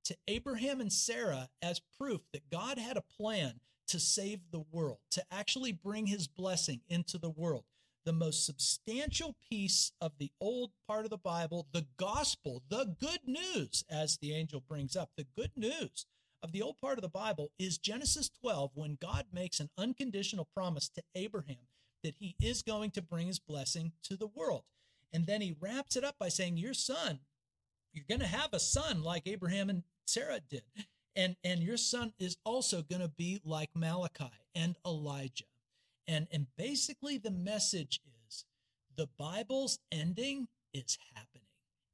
to 0.04 0.16
Abraham 0.28 0.82
and 0.82 0.92
Sarah 0.92 1.48
as 1.62 1.80
proof 1.98 2.20
that 2.34 2.50
God 2.50 2.76
had 2.76 2.98
a 2.98 3.02
plan 3.16 3.60
to 3.88 3.98
save 3.98 4.40
the 4.51 4.64
world, 4.70 4.98
to 5.11 5.24
actually 5.31 5.72
bring 5.72 6.07
his 6.07 6.27
blessing 6.27 6.81
into 6.88 7.18
the 7.18 7.31
world. 7.31 7.64
The 8.05 8.12
most 8.12 8.46
substantial 8.46 9.37
piece 9.51 9.92
of 10.01 10.12
the 10.18 10.31
old 10.40 10.70
part 10.87 11.05
of 11.05 11.11
the 11.11 11.18
Bible, 11.18 11.66
the 11.72 11.87
gospel, 11.98 12.62
the 12.70 12.96
good 12.98 13.20
news, 13.27 13.85
as 13.90 14.16
the 14.16 14.35
angel 14.35 14.62
brings 14.66 14.96
up, 14.96 15.11
the 15.16 15.27
good 15.37 15.51
news 15.57 16.07
of 16.42 16.53
the 16.53 16.62
old 16.62 16.79
part 16.79 16.98
of 16.98 17.03
the 17.03 17.09
Bible 17.09 17.51
is 17.59 17.79
Genesis 17.79 18.31
12, 18.40 18.70
when 18.74 18.98
God 19.01 19.27
makes 19.33 19.61
an 19.61 19.70
unconditional 19.77 20.48
promise 20.55 20.88
to 20.90 21.03
Abraham 21.14 21.66
that 22.05 22.14
he 22.18 22.37
is 22.40 22.62
going 22.62 22.92
to 22.92 23.03
bring 23.03 23.27
his 23.27 23.40
blessing 23.40 23.92
to 24.05 24.16
the 24.16 24.29
world. 24.29 24.62
And 25.12 25.27
then 25.27 25.40
he 25.40 25.57
wraps 25.59 25.96
it 25.96 26.05
up 26.05 26.16
by 26.18 26.29
saying, 26.29 26.57
Your 26.57 26.74
son, 26.74 27.20
you're 27.92 28.05
going 28.09 28.20
to 28.20 28.27
have 28.27 28.51
a 28.53 28.61
son 28.61 29.03
like 29.03 29.27
Abraham 29.27 29.68
and 29.68 29.83
Sarah 30.07 30.40
did 30.48 30.62
and 31.18 31.37
and 31.42 31.61
your 31.61 31.76
son 31.76 32.12
is 32.18 32.37
also 32.44 32.81
going 32.81 33.02
to 33.02 33.09
be 33.09 33.40
like 33.44 33.70
Malachi 33.74 34.31
and 34.54 34.76
Elijah. 34.87 35.44
And 36.07 36.28
and 36.33 36.46
basically 36.57 37.18
the 37.18 37.33
message 37.33 38.00
is 38.26 38.44
the 38.96 39.09
Bible's 39.18 39.81
ending 39.92 40.46
is 40.72 40.96
happening. 41.14 41.48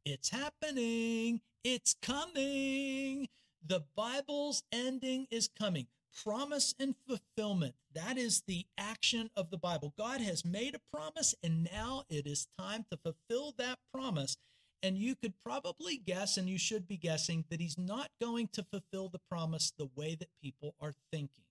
It's 0.04 0.28
happening. 0.28 1.40
It's 1.64 1.96
coming. 2.02 3.28
The 3.66 3.84
Bible's 3.96 4.62
ending 4.70 5.26
is 5.30 5.48
coming. 5.58 5.86
Promise 6.22 6.74
and 6.78 6.94
fulfillment. 7.08 7.74
That 7.94 8.18
is 8.18 8.42
the 8.46 8.66
action 8.76 9.30
of 9.34 9.50
the 9.50 9.56
Bible. 9.56 9.94
God 9.96 10.20
has 10.20 10.44
made 10.44 10.74
a 10.74 10.96
promise, 10.96 11.34
and 11.42 11.66
now 11.72 12.04
it 12.10 12.26
is 12.26 12.46
time 12.58 12.84
to 12.90 12.98
fulfill 12.98 13.54
that 13.56 13.78
promise 13.92 14.36
and 14.84 14.98
you 14.98 15.14
could 15.16 15.32
probably 15.42 15.96
guess, 15.96 16.36
and 16.36 16.46
you 16.46 16.58
should 16.58 16.86
be 16.86 16.98
guessing, 16.98 17.46
that 17.48 17.58
he's 17.58 17.78
not 17.78 18.10
going 18.20 18.48
to 18.52 18.62
fulfill 18.62 19.08
the 19.08 19.20
promise 19.30 19.72
the 19.78 19.88
way 19.96 20.14
that 20.14 20.28
people 20.42 20.74
are 20.78 20.92
thinking. 21.10 21.44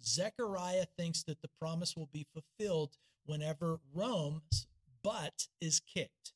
Zechariah 0.00 0.86
thinks 0.96 1.24
that 1.24 1.42
the 1.42 1.50
promise 1.60 1.96
will 1.96 2.08
be 2.12 2.24
fulfilled 2.32 2.96
whenever 3.26 3.80
Rome's 3.92 4.68
butt 5.02 5.48
is 5.60 5.80
kicked. 5.80 6.32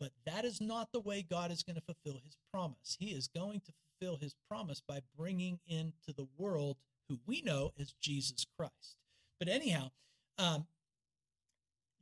But 0.00 0.12
that 0.24 0.46
is 0.46 0.58
not 0.58 0.88
the 0.90 1.00
way 1.00 1.20
God 1.20 1.50
is 1.50 1.62
going 1.62 1.76
to 1.76 1.82
fulfill 1.82 2.18
his 2.24 2.38
promise. 2.50 2.96
He 2.98 3.10
is 3.10 3.28
going 3.28 3.60
to 3.60 3.72
fulfill 4.00 4.16
his 4.16 4.34
promise 4.48 4.80
by 4.80 5.00
bringing 5.18 5.60
into 5.66 6.14
the 6.16 6.26
world 6.38 6.78
who 7.10 7.18
we 7.26 7.42
know 7.42 7.72
as 7.78 7.92
Jesus 8.00 8.46
Christ. 8.58 8.96
But 9.38 9.50
anyhow, 9.50 9.90
um, 10.38 10.66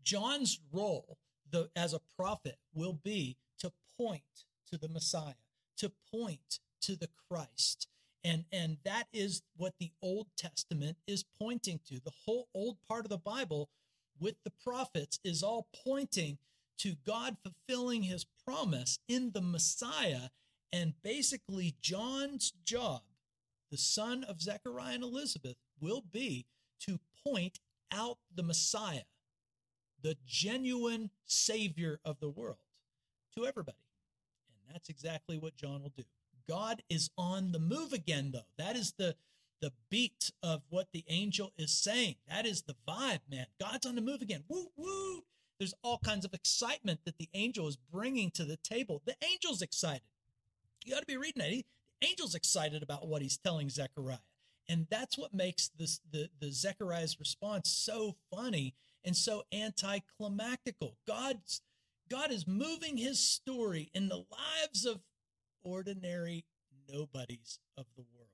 John's 0.04 0.60
role 0.72 1.18
the, 1.50 1.68
as 1.76 1.94
a 1.94 2.00
prophet 2.16 2.56
will 2.74 2.98
be 3.04 3.36
point 3.96 4.44
to 4.70 4.78
the 4.78 4.88
Messiah, 4.88 5.34
to 5.78 5.92
point 6.12 6.60
to 6.82 6.96
the 6.96 7.08
Christ. 7.28 7.88
And, 8.24 8.44
and 8.52 8.76
that 8.84 9.08
is 9.12 9.42
what 9.56 9.74
the 9.78 9.92
Old 10.00 10.28
Testament 10.36 10.96
is 11.06 11.24
pointing 11.40 11.80
to. 11.88 12.00
The 12.00 12.12
whole 12.24 12.48
old 12.54 12.76
part 12.88 13.04
of 13.04 13.10
the 13.10 13.18
Bible 13.18 13.68
with 14.20 14.36
the 14.44 14.52
prophets 14.64 15.18
is 15.24 15.42
all 15.42 15.68
pointing 15.84 16.38
to 16.78 16.94
God 17.04 17.36
fulfilling 17.42 18.04
his 18.04 18.26
promise 18.44 18.98
in 19.08 19.32
the 19.32 19.40
Messiah. 19.40 20.28
And 20.72 20.94
basically, 21.02 21.74
John's 21.80 22.52
job, 22.64 23.02
the 23.70 23.76
son 23.76 24.24
of 24.24 24.40
Zechariah 24.40 24.94
and 24.94 25.04
Elizabeth, 25.04 25.56
will 25.80 26.02
be 26.12 26.46
to 26.80 26.98
point 27.24 27.58
out 27.92 28.18
the 28.34 28.42
Messiah, 28.42 29.02
the 30.00 30.16
genuine 30.26 31.10
Savior 31.26 32.00
of 32.04 32.20
the 32.20 32.30
world 32.30 32.61
to 33.36 33.46
everybody. 33.46 33.78
And 34.48 34.74
that's 34.74 34.88
exactly 34.88 35.38
what 35.38 35.56
John 35.56 35.82
will 35.82 35.92
do. 35.96 36.04
God 36.48 36.82
is 36.88 37.10
on 37.16 37.52
the 37.52 37.58
move 37.58 37.92
again, 37.92 38.30
though. 38.32 38.46
That 38.58 38.76
is 38.76 38.94
the 38.98 39.16
the 39.60 39.72
beat 39.88 40.32
of 40.42 40.62
what 40.70 40.88
the 40.92 41.04
angel 41.08 41.52
is 41.56 41.70
saying. 41.70 42.16
That 42.28 42.44
is 42.44 42.62
the 42.62 42.74
vibe, 42.86 43.20
man. 43.30 43.46
God's 43.60 43.86
on 43.86 43.94
the 43.94 44.00
move 44.00 44.20
again. 44.20 44.42
Woo, 44.48 44.66
woo. 44.76 45.22
there's 45.58 45.72
all 45.84 45.98
kinds 45.98 46.24
of 46.24 46.34
excitement 46.34 47.00
that 47.04 47.16
the 47.16 47.28
angel 47.32 47.68
is 47.68 47.76
bringing 47.76 48.32
to 48.32 48.44
the 48.44 48.56
table. 48.56 49.02
The 49.06 49.14
angel's 49.22 49.62
excited. 49.62 50.02
You 50.84 50.92
got 50.92 51.00
to 51.00 51.06
be 51.06 51.16
reading 51.16 51.40
that. 51.42 51.50
He, 51.50 51.64
the 52.00 52.08
angel's 52.08 52.34
excited 52.34 52.82
about 52.82 53.06
what 53.06 53.22
he's 53.22 53.38
telling 53.38 53.70
Zechariah. 53.70 54.18
And 54.68 54.88
that's 54.90 55.16
what 55.16 55.32
makes 55.32 55.68
this 55.78 56.00
the, 56.10 56.28
the 56.40 56.50
Zechariah's 56.50 57.20
response 57.20 57.70
so 57.70 58.16
funny 58.34 58.74
and 59.04 59.16
so 59.16 59.44
anticlimactical. 59.52 60.96
God's 61.06 61.62
God 62.12 62.30
is 62.30 62.46
moving 62.46 62.98
his 62.98 63.18
story 63.18 63.90
in 63.94 64.10
the 64.10 64.22
lives 64.30 64.84
of 64.84 65.00
ordinary 65.64 66.44
nobodies 66.92 67.58
of 67.78 67.86
the 67.96 68.04
world. 68.14 68.28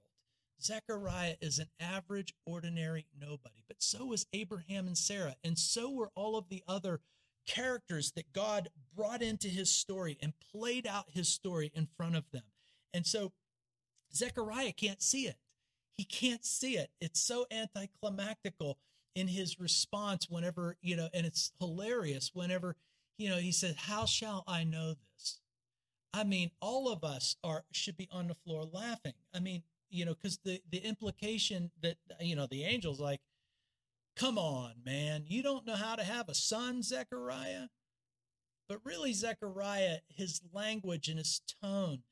Zechariah 0.61 1.37
is 1.41 1.61
an 1.61 1.69
average, 1.79 2.35
ordinary 2.45 3.07
nobody, 3.17 3.63
but 3.69 3.81
so 3.81 4.07
was 4.07 4.27
Abraham 4.33 4.89
and 4.89 4.99
Sarah, 4.99 5.37
and 5.45 5.57
so 5.57 5.93
were 5.93 6.11
all 6.17 6.37
of 6.37 6.49
the 6.49 6.65
other 6.67 7.03
characters 7.47 8.11
that 8.17 8.33
God 8.33 8.69
brought 8.97 9.23
into 9.23 9.47
his 9.47 9.73
story 9.73 10.19
and 10.21 10.33
played 10.53 10.85
out 10.85 11.05
his 11.13 11.29
story 11.29 11.71
in 11.73 11.87
front 11.97 12.17
of 12.17 12.25
them. 12.33 12.43
And 12.93 13.07
so 13.07 13.31
Zechariah 14.13 14.73
can't 14.73 15.01
see 15.01 15.29
it. 15.29 15.37
He 15.97 16.03
can't 16.03 16.45
see 16.45 16.77
it. 16.77 16.91
It's 17.01 17.21
so 17.21 17.47
anticlimactical 17.53 18.77
in 19.15 19.29
his 19.29 19.61
response 19.61 20.29
whenever, 20.29 20.77
you 20.81 20.97
know, 20.97 21.09
and 21.15 21.25
it's 21.25 21.53
hilarious 21.61 22.33
whenever 22.35 22.75
you 23.19 23.29
know, 23.29 23.37
he 23.37 23.53
said, 23.53 23.77
How 23.77 24.07
shall 24.07 24.45
I 24.47 24.65
know 24.65 24.95
this? 24.95 25.41
I 26.15 26.25
mean, 26.25 26.51
all 26.63 26.91
of 26.91 27.05
us 27.05 27.37
are 27.45 27.65
should 27.73 27.97
be 27.97 28.09
on 28.11 28.29
the 28.29 28.35
floor 28.35 28.65
laughing. 28.65 29.13
I 29.35 29.41
mean, 29.41 29.63
you 29.91 30.05
know, 30.05 30.15
because 30.15 30.39
the 30.39 30.63
the 30.71 30.79
implication 30.79 31.71
that 31.83 31.97
you 32.21 32.37
know 32.37 32.47
the 32.51 32.65
angels 32.65 33.01
like, 33.01 33.21
come 34.17 34.39
on, 34.39 34.75
man, 34.85 35.25
you 35.27 35.43
don't 35.43 35.67
know 35.67 35.77
how 35.77 35.97
to 35.97 36.05
have 36.05 36.29
a 36.29 36.35
son, 36.35 36.83
Zechariah. 36.83 37.67
But 38.69 38.81
really, 38.85 39.13
Zechariah, 39.13 39.99
his 40.09 40.41
language 40.53 41.09
and 41.09 41.19
his 41.19 41.41
tone 41.63 42.03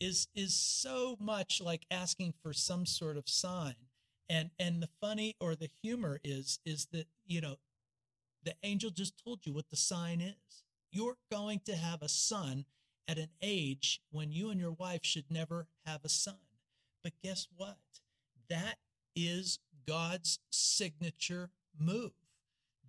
is 0.00 0.28
is 0.34 0.54
so 0.54 1.16
much 1.20 1.60
like 1.60 1.86
asking 1.90 2.34
for 2.42 2.52
some 2.52 2.84
sort 2.86 3.16
of 3.16 3.28
sign. 3.28 3.74
And 4.28 4.50
and 4.58 4.82
the 4.82 4.88
funny 5.00 5.36
or 5.40 5.54
the 5.54 5.70
humor 5.82 6.20
is 6.24 6.58
is 6.64 6.86
that 6.92 7.06
you 7.26 7.40
know 7.40 7.56
the 8.48 8.54
angel 8.66 8.88
just 8.88 9.22
told 9.22 9.40
you 9.44 9.52
what 9.52 9.68
the 9.68 9.76
sign 9.76 10.22
is. 10.22 10.62
You're 10.90 11.18
going 11.30 11.60
to 11.66 11.76
have 11.76 12.00
a 12.00 12.08
son 12.08 12.64
at 13.06 13.18
an 13.18 13.28
age 13.42 14.00
when 14.10 14.32
you 14.32 14.48
and 14.48 14.58
your 14.58 14.72
wife 14.72 15.04
should 15.04 15.30
never 15.30 15.66
have 15.84 16.00
a 16.02 16.08
son. 16.08 16.38
But 17.02 17.12
guess 17.22 17.46
what? 17.54 17.76
That 18.48 18.76
is 19.14 19.58
God's 19.86 20.38
signature 20.48 21.50
move. 21.78 22.12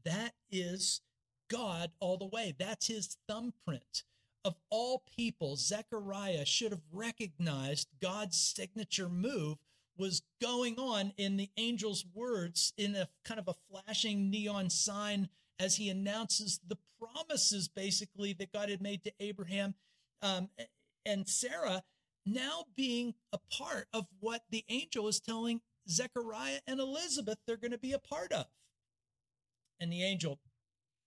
That 0.05 0.31
is 0.49 1.01
God 1.49 1.91
all 1.99 2.15
the 2.15 2.25
way. 2.25 2.55
That's 2.57 2.87
his 2.87 3.17
thumbprint. 3.27 4.03
Of 4.45 4.55
all 4.69 5.03
people, 5.17 5.57
Zechariah 5.57 6.45
should 6.45 6.71
have 6.71 6.83
recognized 6.89 7.89
God's 8.01 8.39
signature 8.39 9.09
move 9.09 9.57
was 9.97 10.21
going 10.41 10.79
on 10.79 11.11
in 11.17 11.35
the 11.35 11.49
angel's 11.57 12.05
words 12.13 12.71
in 12.77 12.95
a 12.95 13.09
kind 13.25 13.41
of 13.41 13.49
a 13.49 13.55
flashing 13.69 14.29
neon 14.29 14.69
sign 14.69 15.27
as 15.59 15.75
he 15.75 15.89
announces 15.89 16.59
the 16.67 16.77
promises 16.99 17.67
basically 17.67 18.33
that 18.33 18.53
God 18.53 18.69
had 18.69 18.81
made 18.81 19.03
to 19.03 19.11
Abraham 19.19 19.75
um, 20.21 20.49
and 21.05 21.27
Sarah 21.27 21.83
now 22.25 22.65
being 22.75 23.13
a 23.33 23.39
part 23.51 23.87
of 23.93 24.05
what 24.19 24.43
the 24.49 24.63
angel 24.69 25.07
is 25.07 25.19
telling 25.19 25.61
Zechariah 25.89 26.59
and 26.67 26.79
Elizabeth 26.79 27.37
they're 27.45 27.57
going 27.57 27.71
to 27.71 27.77
be 27.77 27.93
a 27.93 27.99
part 27.99 28.31
of. 28.31 28.45
And 29.79 29.91
the 29.91 30.03
angel, 30.03 30.39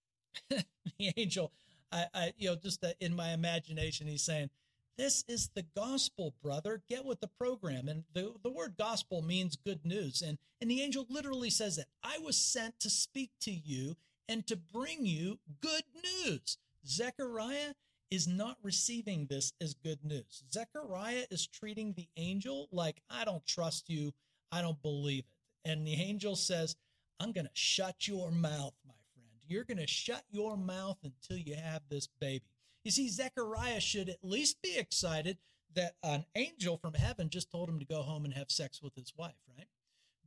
the 0.51 1.13
angel, 1.17 1.53
I, 1.91 2.07
I, 2.15 2.33
you 2.39 2.49
know, 2.49 2.57
just 2.57 2.85
in 3.01 3.15
my 3.15 3.33
imagination, 3.33 4.07
he's 4.07 4.25
saying, 4.25 4.51
this 4.99 5.25
is 5.27 5.51
the 5.55 5.65
gospel, 5.75 6.35
brother. 6.43 6.83
Get 6.89 7.05
with 7.05 7.21
the 7.21 7.29
program. 7.29 7.89
And 7.89 8.05
the, 8.15 8.35
the 8.43 8.51
word 8.51 8.75
gospel 8.79 9.23
means 9.23 9.57
good 9.57 9.85
news. 9.85 10.23
And, 10.23 10.39
and 10.61 10.71
the 10.71 10.83
angel 10.83 11.07
literally 11.09 11.51
says 11.51 11.77
that 11.77 11.87
I 12.03 12.19
was 12.19 12.37
sent 12.37 12.79
to 12.81 12.91
speak 12.91 13.31
to 13.41 13.51
you 13.51 13.97
and 14.29 14.47
to 14.47 14.57
bring 14.57 15.05
you 15.07 15.39
good 15.61 15.85
news. 16.25 16.59
Zechariah 16.87 17.75
is 18.11 18.29
not 18.29 18.59
receiving 18.63 19.27
this 19.27 19.53
as 19.61 19.75
good 19.75 20.05
news. 20.05 20.45
Zechariah 20.53 21.25
is 21.31 21.47
treating 21.47 21.95
the 21.95 22.09
angel 22.17 22.69
like, 22.71 23.01
I 23.09 23.25
don't 23.25 23.47
trust 23.47 23.89
you. 23.89 24.13
I 24.51 24.61
don't 24.61 24.83
believe 24.83 25.25
it. 25.31 25.71
And 25.71 25.87
the 25.87 25.95
angel 25.95 26.37
says, 26.37 26.77
I'm 27.21 27.33
going 27.33 27.47
to 27.47 27.51
shut 27.55 28.07
your 28.09 28.31
mouth, 28.31 28.75
my 28.87 28.95
friend. 29.15 29.41
You're 29.47 29.65
going 29.65 29.79
to 29.79 29.87
shut 29.87 30.25
your 30.31 30.57
mouth 30.57 30.99
until 31.05 31.39
you 31.39 31.55
have 31.55 31.83
this 31.89 32.09
baby. 32.21 32.45
You 32.85 32.91
see, 32.91 33.09
Zechariah 33.09 33.81
should 33.81 34.09
at 34.09 34.19
least 34.23 34.61
be 34.61 34.77
excited 34.77 35.39
that 35.75 35.95
an 36.03 36.27
angel 36.35 36.77
from 36.77 36.95
heaven 36.95 37.31
just 37.31 37.51
told 37.51 37.69
him 37.69 37.79
to 37.79 37.85
go 37.85 38.03
home 38.03 38.25
and 38.25 38.35
have 38.35 38.51
sex 38.51 38.83
with 38.83 38.95
his 38.95 39.13
wife, 39.17 39.37
right? 39.57 39.69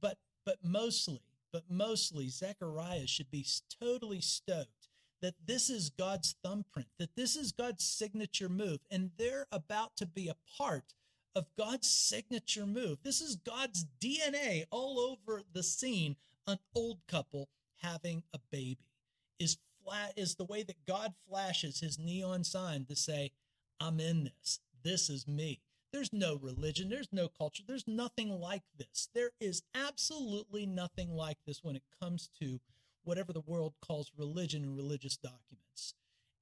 But 0.01 0.17
but 0.45 0.57
mostly, 0.63 1.21
but 1.55 1.63
mostly 1.69 2.27
Zechariah 2.27 3.07
should 3.07 3.31
be 3.31 3.45
totally 3.81 4.19
stoked 4.19 4.89
that 5.21 5.35
this 5.47 5.69
is 5.69 5.89
God's 5.89 6.35
thumbprint, 6.43 6.89
that 6.99 7.15
this 7.15 7.37
is 7.37 7.53
God's 7.53 7.85
signature 7.85 8.49
move, 8.49 8.79
and 8.91 9.11
they're 9.17 9.47
about 9.53 9.95
to 9.95 10.05
be 10.05 10.27
a 10.27 10.35
part 10.57 10.93
of 11.33 11.45
God's 11.57 11.89
signature 11.89 12.65
move. 12.65 12.97
This 13.03 13.21
is 13.21 13.37
God's 13.37 13.85
DNA 14.03 14.65
all 14.69 14.99
over 14.99 15.43
the 15.53 15.63
scene. 15.63 16.17
An 16.45 16.59
old 16.75 16.97
couple 17.07 17.47
having 17.77 18.23
a 18.33 18.39
baby 18.51 18.91
is 19.39 19.55
flat 19.81 20.11
is 20.17 20.35
the 20.35 20.43
way 20.43 20.61
that 20.61 20.85
God 20.85 21.13
flashes 21.25 21.79
his 21.79 21.97
neon 21.97 22.43
sign 22.43 22.83
to 22.89 22.97
say, 22.97 23.31
I'm 23.79 24.01
in 24.01 24.25
this. 24.25 24.59
This 24.83 25.09
is 25.09 25.25
me. 25.25 25.61
There's 25.95 26.11
no 26.11 26.35
religion, 26.35 26.89
there's 26.89 27.13
no 27.13 27.29
culture, 27.29 27.63
there's 27.65 27.87
nothing 27.87 28.29
like 28.29 28.63
this. 28.77 29.07
There 29.13 29.29
is 29.39 29.63
absolutely 29.73 30.65
nothing 30.65 31.15
like 31.15 31.37
this 31.47 31.63
when 31.63 31.77
it 31.77 31.83
comes 32.01 32.29
to 32.41 32.59
whatever 33.05 33.31
the 33.31 33.39
world 33.39 33.75
calls 33.79 34.11
religion 34.17 34.63
and 34.65 34.75
religious 34.75 35.15
documents. 35.15 35.93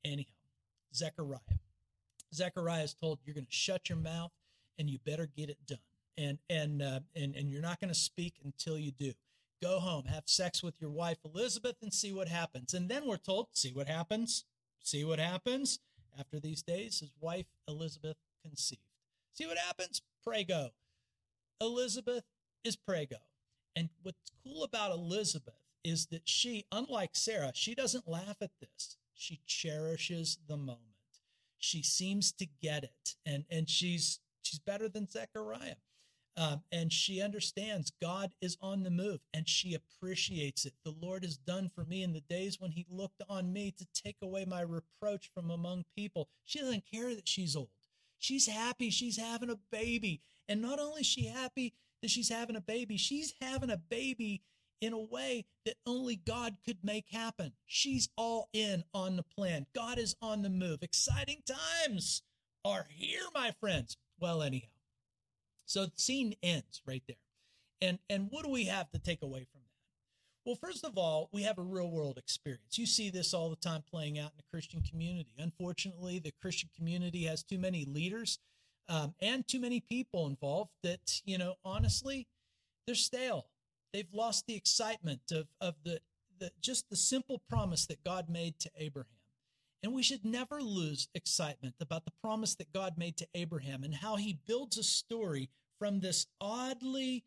Anyhow, 0.03 0.33
Zechariah. 0.95 1.59
Zechariah 2.33 2.81
is 2.81 2.95
told 2.95 3.19
you're 3.23 3.35
going 3.35 3.45
to 3.45 3.51
shut 3.51 3.89
your 3.89 3.99
mouth 3.99 4.31
and 4.79 4.89
you 4.89 4.97
better 5.05 5.27
get 5.27 5.51
it 5.51 5.59
done. 5.67 5.77
And 6.17 6.39
and 6.49 6.81
uh, 6.81 7.01
and 7.15 7.35
and 7.35 7.51
you're 7.51 7.61
not 7.61 7.79
going 7.79 7.93
to 7.93 7.99
speak 7.99 8.33
until 8.43 8.79
you 8.79 8.89
do. 8.89 9.13
Go 9.61 9.79
home, 9.79 10.05
have 10.05 10.23
sex 10.25 10.63
with 10.63 10.81
your 10.81 10.89
wife 10.89 11.19
Elizabeth, 11.23 11.75
and 11.83 11.93
see 11.93 12.11
what 12.11 12.27
happens. 12.27 12.73
And 12.73 12.89
then 12.89 13.05
we're 13.05 13.17
told, 13.17 13.49
see 13.53 13.71
what 13.71 13.87
happens. 13.87 14.45
See 14.81 15.03
what 15.03 15.19
happens. 15.19 15.77
After 16.19 16.39
these 16.39 16.63
days, 16.63 17.01
his 17.01 17.11
wife 17.21 17.45
Elizabeth 17.67 18.17
conceived. 18.41 18.92
See 19.33 19.47
what 19.47 19.57
happens? 19.57 20.01
Prego. 20.23 20.69
Elizabeth 21.59 22.23
is 22.63 22.75
prego. 22.75 23.17
And 23.75 23.89
what's 24.03 24.31
cool 24.43 24.63
about 24.63 24.91
Elizabeth 24.91 25.55
is 25.83 26.07
that 26.07 26.21
she, 26.25 26.65
unlike 26.71 27.11
Sarah, 27.13 27.51
she 27.55 27.73
doesn't 27.75 28.07
laugh 28.07 28.37
at 28.41 28.51
this. 28.61 28.97
She 29.15 29.41
cherishes 29.47 30.37
the 30.47 30.57
moment. 30.57 30.79
She 31.57 31.81
seems 31.81 32.31
to 32.33 32.45
get 32.61 32.83
it. 32.83 33.15
And, 33.25 33.45
and 33.49 33.69
she's, 33.69 34.19
she's 34.43 34.59
better 34.59 34.87
than 34.87 35.09
Zechariah. 35.09 35.75
Um, 36.35 36.63
and 36.71 36.91
she 36.91 37.21
understands 37.21 37.91
God 38.01 38.33
is 38.41 38.57
on 38.59 38.81
the 38.81 38.89
move 38.89 39.19
and 39.35 39.47
she 39.47 39.75
appreciates 39.75 40.65
it. 40.65 40.73
The 40.83 40.95
Lord 40.99 41.23
has 41.23 41.37
done 41.37 41.69
for 41.75 41.85
me 41.85 42.01
in 42.01 42.11
the 42.11 42.21
days 42.21 42.59
when 42.59 42.71
he 42.71 42.87
looked 42.89 43.21
on 43.29 43.53
me 43.53 43.71
to 43.77 43.85
take 43.93 44.17
away 44.23 44.43
my 44.43 44.61
reproach 44.61 45.29
from 45.33 45.51
among 45.51 45.85
people. 45.95 46.29
She 46.45 46.59
doesn't 46.59 46.85
care 46.91 47.13
that 47.13 47.27
she's 47.27 47.55
old. 47.55 47.69
She's 48.23 48.47
happy 48.47 48.89
she's 48.89 49.17
having 49.17 49.49
a 49.49 49.59
baby. 49.69 50.21
And 50.47 50.61
not 50.61 50.79
only 50.79 51.01
is 51.01 51.07
she 51.07 51.25
happy 51.25 51.73
that 52.01 52.09
she's 52.09 52.29
having 52.29 52.55
a 52.55 52.61
baby, 52.61 52.95
she's 52.95 53.33
having 53.41 53.69
a 53.69 53.75
baby 53.75 54.43
in 54.79 54.93
a 54.93 54.99
way 54.99 55.43
that 55.65 55.75
only 55.85 56.15
God 56.15 56.55
could 56.65 56.77
make 56.83 57.09
happen. 57.09 57.51
She's 57.65 58.07
all 58.15 58.47
in 58.53 58.85
on 58.93 59.17
the 59.17 59.23
plan. 59.23 59.65
God 59.75 59.97
is 59.97 60.15
on 60.21 60.41
the 60.41 60.49
move. 60.49 60.83
Exciting 60.83 61.41
times 61.45 62.23
are 62.63 62.87
here, 62.89 63.23
my 63.35 63.51
friends. 63.59 63.97
Well, 64.17 64.41
anyhow. 64.41 64.69
So 65.65 65.87
the 65.87 65.91
scene 65.97 66.33
ends 66.41 66.81
right 66.87 67.03
there. 67.05 67.17
And 67.81 67.99
and 68.09 68.27
what 68.29 68.45
do 68.45 68.51
we 68.51 68.65
have 68.65 68.89
to 68.91 68.99
take 68.99 69.21
away 69.21 69.47
from? 69.51 69.62
Well, 70.45 70.55
first 70.55 70.83
of 70.83 70.97
all, 70.97 71.29
we 71.31 71.43
have 71.43 71.57
a 71.57 71.63
real 71.63 71.89
world 71.89 72.17
experience. 72.17 72.77
You 72.77 72.85
see 72.85 73.09
this 73.09 73.33
all 73.33 73.49
the 73.49 73.55
time 73.55 73.81
playing 73.89 74.19
out 74.19 74.31
in 74.31 74.37
the 74.37 74.51
Christian 74.51 74.81
community. 74.81 75.35
Unfortunately, 75.37 76.19
the 76.19 76.33
Christian 76.41 76.69
community 76.75 77.23
has 77.23 77.43
too 77.43 77.57
many 77.57 77.85
leaders 77.85 78.39
um, 78.89 79.15
and 79.21 79.47
too 79.47 79.61
many 79.61 79.79
people 79.79 80.27
involved 80.27 80.71
that, 80.83 81.21
you 81.23 81.37
know, 81.37 81.55
honestly, 81.63 82.27
they're 82.85 82.95
stale. 82.95 83.47
They've 83.93 84.13
lost 84.13 84.45
the 84.45 84.55
excitement 84.55 85.21
of, 85.31 85.47
of 85.61 85.75
the, 85.85 86.01
the 86.39 86.51
just 86.59 86.89
the 86.89 86.97
simple 86.97 87.41
promise 87.47 87.85
that 87.85 88.03
God 88.03 88.29
made 88.29 88.59
to 88.59 88.71
Abraham. 88.77 89.07
And 89.81 89.93
we 89.93 90.03
should 90.03 90.25
never 90.25 90.61
lose 90.61 91.07
excitement 91.15 91.75
about 91.79 92.03
the 92.03 92.13
promise 92.21 92.55
that 92.55 92.73
God 92.73 92.97
made 92.97 93.15
to 93.17 93.27
Abraham 93.33 93.83
and 93.83 93.93
how 93.93 94.17
he 94.17 94.39
builds 94.45 94.77
a 94.77 94.83
story 94.83 95.49
from 95.79 96.01
this 96.01 96.27
oddly, 96.41 97.23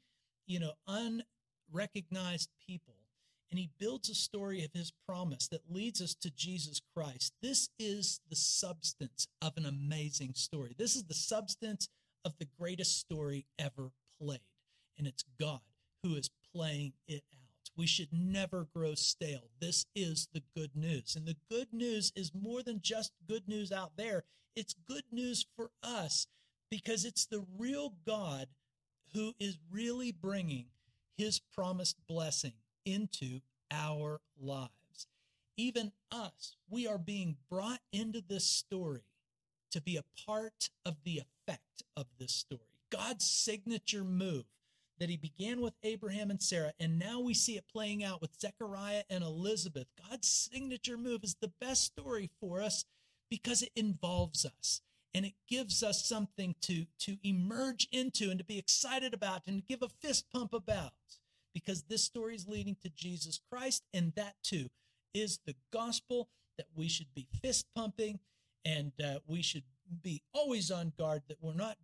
you 0.47 0.61
know, 0.61 0.73
unrecognized 0.87 2.51
people 2.67 2.96
and 3.51 3.59
he 3.59 3.71
builds 3.79 4.09
a 4.09 4.15
story 4.15 4.65
of 4.65 4.73
his 4.73 4.93
promise 5.07 5.49
that 5.49 5.71
leads 5.71 6.01
us 6.01 6.15
to 6.15 6.31
Jesus 6.31 6.81
Christ. 6.95 7.33
This 7.43 7.69
is 7.79 8.21
the 8.29 8.37
substance 8.37 9.29
of 9.41 9.53
an 9.57 9.67
amazing 9.67 10.35
story. 10.35 10.75
This 10.77 10.97
is 10.97 11.05
the 11.05 11.15
substance 11.15 11.89
of 12.25 12.35
the 12.39 12.49
greatest 12.59 12.99
story 12.99 13.47
ever 13.59 13.91
played, 14.21 14.41
and 14.99 15.07
it's 15.07 15.25
God 15.39 15.61
who 16.03 16.15
is 16.17 16.31
playing 16.55 16.93
it 17.07 17.23
out. 17.33 17.71
We 17.77 17.87
should 17.87 18.13
never 18.13 18.67
grow 18.75 18.95
stale. 18.95 19.51
This 19.61 19.87
is 19.95 20.29
the 20.33 20.43
good 20.57 20.71
news. 20.75 21.15
And 21.15 21.27
the 21.27 21.37
good 21.51 21.69
news 21.73 22.13
is 22.17 22.33
more 22.35 22.63
than 22.63 22.81
just 22.81 23.13
good 23.29 23.47
news 23.47 23.71
out 23.71 23.93
there, 23.97 24.25
it's 24.55 24.75
good 24.89 25.05
news 25.13 25.47
for 25.55 25.71
us 25.83 26.27
because 26.71 27.05
it's 27.05 27.27
the 27.27 27.45
real 27.59 27.95
God 28.07 28.49
who 29.13 29.35
is 29.39 29.59
really 29.71 30.11
bringing 30.11 30.67
his 31.17 31.39
promised 31.39 31.97
blessing 32.09 32.53
into 32.87 33.41
our 33.71 34.21
lives. 34.41 34.71
Even 35.59 35.93
us, 36.11 36.57
we 36.71 36.87
are 36.87 36.99
being 36.99 37.37
brought 37.51 37.81
into 37.93 38.23
this 38.27 38.47
story 38.47 39.03
to 39.71 39.81
be 39.83 39.97
a 39.97 40.05
part 40.27 40.71
of 40.87 40.97
the 41.05 41.19
effect 41.21 41.83
of 41.97 42.07
this 42.19 42.33
story. 42.33 42.61
God's 42.91 43.27
signature 43.27 44.05
move 44.05 44.45
that 44.99 45.11
he 45.11 45.17
began 45.17 45.61
with 45.61 45.75
Abraham 45.83 46.31
and 46.31 46.43
Sarah, 46.43 46.73
and 46.81 46.99
now 46.99 47.21
we 47.21 47.35
see 47.35 47.57
it 47.57 47.69
playing 47.71 48.03
out 48.03 48.23
with 48.23 48.41
Zechariah 48.41 49.03
and 49.11 49.23
Elizabeth. 49.23 49.89
God's 50.09 50.29
signature 50.29 50.97
move 50.97 51.23
is 51.23 51.37
the 51.41 51.53
best 51.61 51.85
story 51.85 52.31
for 52.41 52.63
us 52.63 52.85
because 53.29 53.61
it 53.61 53.73
involves 53.77 54.47
us 54.47 54.81
and 55.15 55.25
it 55.25 55.35
gives 55.49 55.83
us 55.83 56.07
something 56.07 56.55
to, 56.63 56.87
to 56.99 57.17
emerge 57.23 57.89
into 57.91 58.31
and 58.31 58.39
to 58.39 58.45
be 58.45 58.59
excited 58.59 59.15
about 59.15 59.43
and 59.47 59.59
to 59.59 59.67
give 59.67 59.83
a 59.83 59.89
fist 59.89 60.27
pump 60.33 60.53
about 60.53 60.93
because 61.57 61.85
this 61.85 62.05
story 62.05 62.35
is 62.35 62.47
leading 62.47 62.77
to 62.83 62.91
Jesus 62.91 63.41
Christ, 63.51 63.83
and 63.95 64.13
that 64.15 64.35
too 64.43 64.67
is 65.15 65.41
the 65.47 65.55
gospel 65.73 66.29
that 66.59 66.67
we 66.77 66.87
should 66.87 67.15
be 67.15 67.27
fist 67.43 67.65
pumping 67.75 68.19
and 68.67 68.93
uh, 69.03 69.21
we 69.27 69.41
should 69.41 69.63
be 70.03 70.21
always 70.35 70.71
on 70.71 70.93
guard 70.99 71.23
that 71.29 71.39
we're 71.41 71.55
not 71.55 71.79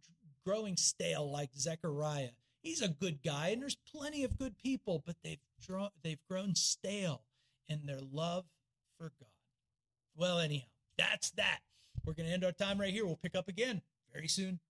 growing 0.45 0.77
stale 0.77 1.31
like 1.33 1.55
Zechariah. 1.57 2.33
He's 2.63 2.83
a 2.83 2.89
good 2.89 3.23
guy, 3.25 3.49
and 3.49 3.63
there's 3.63 3.79
plenty 3.91 4.25
of 4.25 4.37
good 4.37 4.59
people, 4.59 5.03
but 5.07 5.17
they've 5.25 5.41
drawn, 5.59 5.89
they've 6.05 6.21
grown 6.29 6.55
stale 6.55 7.23
in 7.67 7.87
their 7.87 8.01
love 8.13 8.45
for 8.99 9.11
God. 9.19 9.31
Well, 10.15 10.39
anyhow, 10.39 10.67
that's 10.99 11.31
that. 11.31 11.61
We're 12.05 12.13
going 12.13 12.27
to 12.27 12.35
end 12.35 12.45
our 12.45 12.53
time 12.53 12.79
right 12.79 12.93
here. 12.93 13.07
We'll 13.07 13.17
pick 13.17 13.35
up 13.35 13.49
again 13.49 13.81
very 14.13 14.29
soon. 14.29 14.61